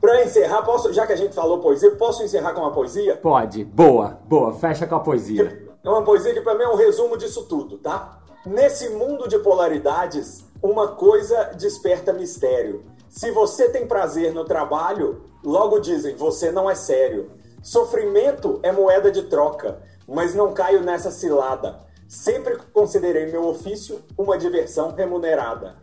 Para 0.00 0.22
encerrar, 0.34 0.62
posso, 0.62 0.92
já 0.92 1.06
que 1.06 1.12
a 1.12 1.16
gente 1.16 1.34
falou 1.34 1.60
poesia, 1.60 1.92
posso 1.92 2.22
encerrar 2.24 2.52
com 2.52 2.60
uma 2.60 2.72
poesia? 2.72 3.16
Pode. 3.16 3.64
Boa, 3.64 4.18
boa. 4.26 4.52
Fecha 4.54 4.86
com 4.86 4.96
a 4.96 5.00
poesia. 5.00 5.64
É 5.82 5.88
uma 5.88 6.02
poesia 6.02 6.34
que 6.34 6.40
para 6.40 6.54
mim 6.54 6.64
é 6.64 6.68
um 6.68 6.74
resumo 6.76 7.16
disso 7.16 7.44
tudo, 7.44 7.78
tá? 7.78 8.18
Nesse 8.44 8.88
mundo 8.88 9.28
de 9.28 9.38
polaridades, 9.38 10.44
uma 10.60 10.88
coisa 10.88 11.52
desperta 11.56 12.12
mistério. 12.12 12.84
Se 13.08 13.30
você 13.30 13.68
tem 13.68 13.86
prazer 13.86 14.34
no 14.34 14.44
trabalho, 14.44 15.22
logo 15.44 15.78
dizem, 15.78 16.16
você 16.16 16.50
não 16.50 16.68
é 16.68 16.74
sério. 16.74 17.30
Sofrimento 17.62 18.58
é 18.62 18.72
moeda 18.72 19.10
de 19.10 19.22
troca, 19.22 19.80
mas 20.06 20.34
não 20.34 20.52
caio 20.52 20.82
nessa 20.82 21.10
cilada. 21.10 21.78
Sempre 22.08 22.58
considerei 22.72 23.30
meu 23.30 23.46
ofício 23.46 24.02
uma 24.18 24.36
diversão 24.36 24.92
remunerada. 24.92 25.76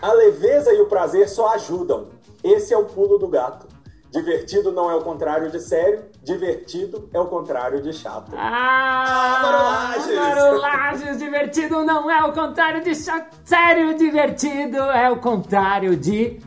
A 0.00 0.12
leveza 0.12 0.72
e 0.72 0.80
o 0.80 0.86
prazer 0.86 1.28
só 1.28 1.48
ajudam. 1.54 2.08
Esse 2.42 2.72
é 2.72 2.78
o 2.78 2.84
pulo 2.84 3.18
do 3.18 3.28
gato. 3.28 3.66
Divertido 4.10 4.72
não 4.72 4.90
é 4.90 4.94
o 4.94 5.02
contrário 5.02 5.50
de 5.50 5.60
sério, 5.60 6.02
divertido 6.24 7.10
é 7.12 7.20
o 7.20 7.26
contrário 7.26 7.82
de 7.82 7.92
chato. 7.92 8.32
Ah, 8.34 9.94
Marolages! 10.14 11.18
divertido 11.18 11.84
não 11.84 12.10
é 12.10 12.24
o 12.24 12.32
contrário 12.32 12.82
de 12.82 12.94
chato, 12.94 13.36
sério, 13.44 13.94
divertido 13.98 14.78
é 14.78 15.10
o 15.10 15.16
contrário 15.18 15.94
de 15.94 16.40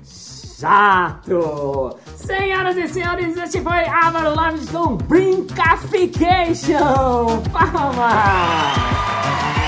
chato. 0.59 1.95
Senhoras 2.15 2.75
e 2.77 2.87
senhores, 2.87 3.37
este 3.37 3.61
foi 3.61 3.85
Álvaro 3.87 4.35
Lages 4.35 4.67
com 4.71 4.95
Brincafication. 4.95 7.43
Palmas! 7.51 9.60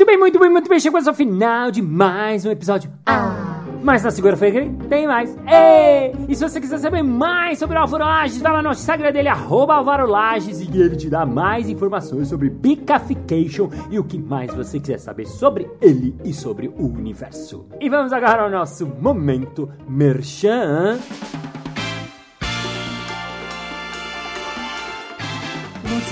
Muito 0.00 0.06
bem, 0.06 0.18
muito 0.18 0.38
bem, 0.38 0.50
muito 0.50 0.68
bem. 0.70 0.80
Chegamos 0.80 1.06
ao 1.06 1.12
final 1.12 1.70
de 1.70 1.82
mais 1.82 2.46
um 2.46 2.50
episódio. 2.50 2.90
Ah! 3.04 3.62
Mas 3.84 4.02
na 4.02 4.10
segunda-feira 4.10 4.66
tem 4.88 5.06
mais. 5.06 5.36
Ei! 5.46 6.14
E 6.26 6.34
se 6.34 6.42
você 6.42 6.58
quiser 6.58 6.78
saber 6.78 7.02
mais 7.02 7.58
sobre 7.58 7.76
o 7.76 7.80
Álvaro 7.82 8.04
Lages, 8.04 8.40
vai 8.40 8.50
lá 8.50 8.62
no 8.62 8.70
Instagram 8.70 9.12
dele, 9.12 9.28
Álvaro 9.28 10.06
Lages, 10.06 10.62
e 10.62 10.80
ele 10.80 10.96
te 10.96 11.10
dá 11.10 11.26
mais 11.26 11.68
informações 11.68 12.28
sobre 12.28 12.48
Picafication 12.48 13.68
e 13.90 13.98
o 13.98 14.04
que 14.04 14.18
mais 14.18 14.54
você 14.54 14.80
quiser 14.80 14.98
saber 14.98 15.26
sobre 15.26 15.70
ele 15.82 16.16
e 16.24 16.32
sobre 16.32 16.68
o 16.68 16.86
universo. 16.86 17.66
E 17.78 17.90
vamos 17.90 18.10
agora 18.10 18.44
ao 18.44 18.50
nosso 18.50 18.86
momento 18.86 19.70
merchan. 19.86 20.98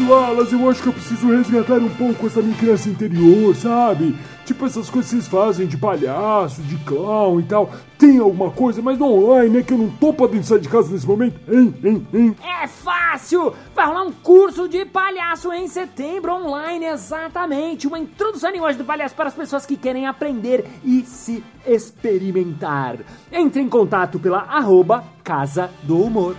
Wallace, 0.08 0.54
eu 0.54 0.70
acho 0.70 0.82
que 0.82 0.88
eu 0.88 0.92
preciso 0.92 1.28
resgatar 1.28 1.74
um 1.74 1.88
pouco 1.90 2.26
essa 2.26 2.40
minha 2.40 2.56
criança 2.56 2.88
interior, 2.88 3.54
sabe? 3.54 4.16
Tipo 4.44 4.64
essas 4.64 4.88
coisas 4.88 5.10
que 5.10 5.16
vocês 5.16 5.28
fazem 5.28 5.66
de 5.66 5.76
palhaço, 5.76 6.62
de 6.62 6.76
clown 6.78 7.40
e 7.40 7.42
tal. 7.42 7.70
Tem 7.98 8.18
alguma 8.18 8.50
coisa, 8.50 8.80
mas 8.80 8.98
não 8.98 9.12
online, 9.12 9.58
né? 9.58 9.62
Que 9.62 9.74
eu 9.74 9.78
não 9.78 9.90
tô 9.90 10.12
podendo 10.12 10.44
sair 10.44 10.60
de 10.60 10.68
casa 10.68 10.90
nesse 10.90 11.06
momento. 11.06 11.38
Hein, 11.46 11.74
hein, 11.84 12.06
hein? 12.14 12.36
É 12.42 12.66
fácil! 12.66 13.52
Vai 13.74 13.86
rolar 13.86 14.04
um 14.04 14.12
curso 14.12 14.68
de 14.68 14.84
palhaço 14.86 15.52
em 15.52 15.68
setembro 15.68 16.32
online, 16.32 16.86
exatamente. 16.86 17.86
Uma 17.86 17.98
introdução 17.98 18.48
à 18.48 18.52
linguagem 18.52 18.78
do 18.78 18.84
palhaço 18.84 19.14
para 19.14 19.28
as 19.28 19.34
pessoas 19.34 19.66
que 19.66 19.76
querem 19.76 20.06
aprender 20.06 20.64
e 20.82 21.02
se 21.02 21.44
experimentar. 21.66 22.96
Entre 23.30 23.60
em 23.60 23.68
contato 23.68 24.18
pela 24.18 24.38
arroba 24.38 25.04
Casa 25.22 25.70
do 25.82 26.00
Humor. 26.02 26.34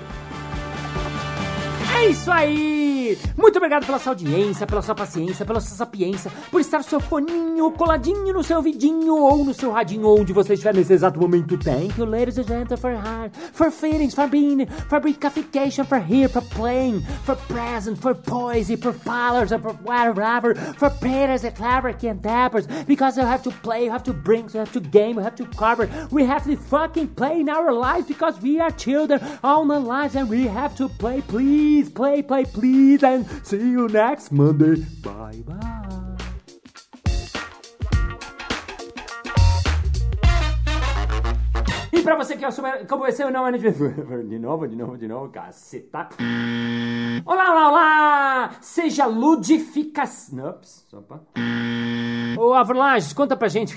É 2.00 2.08
isso 2.08 2.32
aí! 2.32 3.18
Muito 3.38 3.58
obrigado 3.58 3.86
pela 3.86 4.00
sua 4.00 4.14
audiência, 4.14 4.66
pela 4.66 4.82
sua 4.82 4.96
paciência, 4.96 5.46
pela 5.46 5.60
sua 5.60 5.76
sapiência, 5.76 6.32
por 6.50 6.62
estar 6.62 6.82
seu 6.82 7.00
foninho 7.00 7.70
coladinho 7.72 8.34
no 8.34 8.42
seu 8.42 8.62
vidinho 8.62 9.18
ou 9.18 9.44
no 9.44 9.54
seu 9.54 9.70
radinho, 9.72 10.08
onde 10.08 10.32
você 10.32 10.54
estiver 10.54 10.74
nesse 10.74 10.94
exato 10.94 11.20
momento. 11.20 11.58
Thank 11.58 12.00
you, 12.00 12.06
ladies 12.06 12.38
and 12.38 12.44
gentlemen, 12.44 12.78
for 12.78 12.92
heart, 12.94 13.36
for 13.52 13.70
feelings, 13.70 14.14
for 14.14 14.28
being, 14.28 14.66
for 14.88 15.02
bricafication, 15.02 15.86
for 15.86 16.00
here, 16.00 16.30
for 16.30 16.42
playing, 16.42 17.02
for 17.26 17.36
present, 17.36 17.98
for 18.00 18.16
poesy, 18.16 18.78
for 18.78 18.94
followers, 18.94 19.50
for 19.50 19.74
whatever, 19.84 20.56
for 20.56 20.90
prayers 20.90 21.44
and 21.44 21.56
clever 21.56 21.92
cantappers, 21.92 22.66
because 22.88 23.18
you 23.18 23.24
have 23.24 23.44
to 23.44 23.52
play, 23.52 23.84
you 23.86 23.92
have 23.92 24.04
to 24.04 24.14
bring, 24.14 24.50
you 24.54 24.60
have 24.60 24.72
to 24.72 24.80
game, 24.80 25.18
you 25.18 25.22
have 25.22 25.36
to 25.36 25.46
cover, 25.58 25.90
we 26.12 26.24
have 26.24 26.46
to 26.46 26.56
fucking 26.56 27.10
play 27.10 27.42
in 27.42 27.50
our 27.50 27.74
lives 27.74 28.08
because 28.08 28.40
we 28.42 28.60
are 28.60 28.72
children 28.72 29.20
all 29.44 29.66
the 29.66 29.80
lives 29.80 30.16
and 30.16 30.30
we 30.30 30.48
have 30.48 30.74
to 30.78 30.88
play, 30.88 31.22
please 31.22 31.89
play, 31.90 32.24
play, 32.24 32.46
please, 32.46 33.04
and 33.04 33.26
see 33.44 33.72
you 33.72 33.88
next 33.88 34.32
Monday. 34.32 34.78
Bye, 35.02 35.44
bye. 35.46 35.60
E 41.92 42.02
pra 42.02 42.16
você 42.16 42.38
que 42.38 42.46
é 42.46 42.48
o 42.48 42.52
super... 42.52 42.88
Como 42.88 43.06
é 43.06 43.26
o 43.26 43.32
nome 43.32 43.58
de... 43.58 43.72
De 43.72 44.40
novo, 44.40 44.68
de 44.68 44.76
novo, 44.76 44.98
de 44.98 45.08
novo, 45.08 45.30
caceta. 45.30 46.10
Olá, 47.26 47.52
olá, 47.52 47.70
olá! 47.70 48.52
Seja 48.62 49.06
ludificação... 49.06 50.50
Ops, 50.50 50.88
opa. 50.94 51.22
Ô, 52.38 52.54
Avrolages, 52.54 53.12
conta 53.12 53.36
pra 53.36 53.50
gente... 53.50 53.76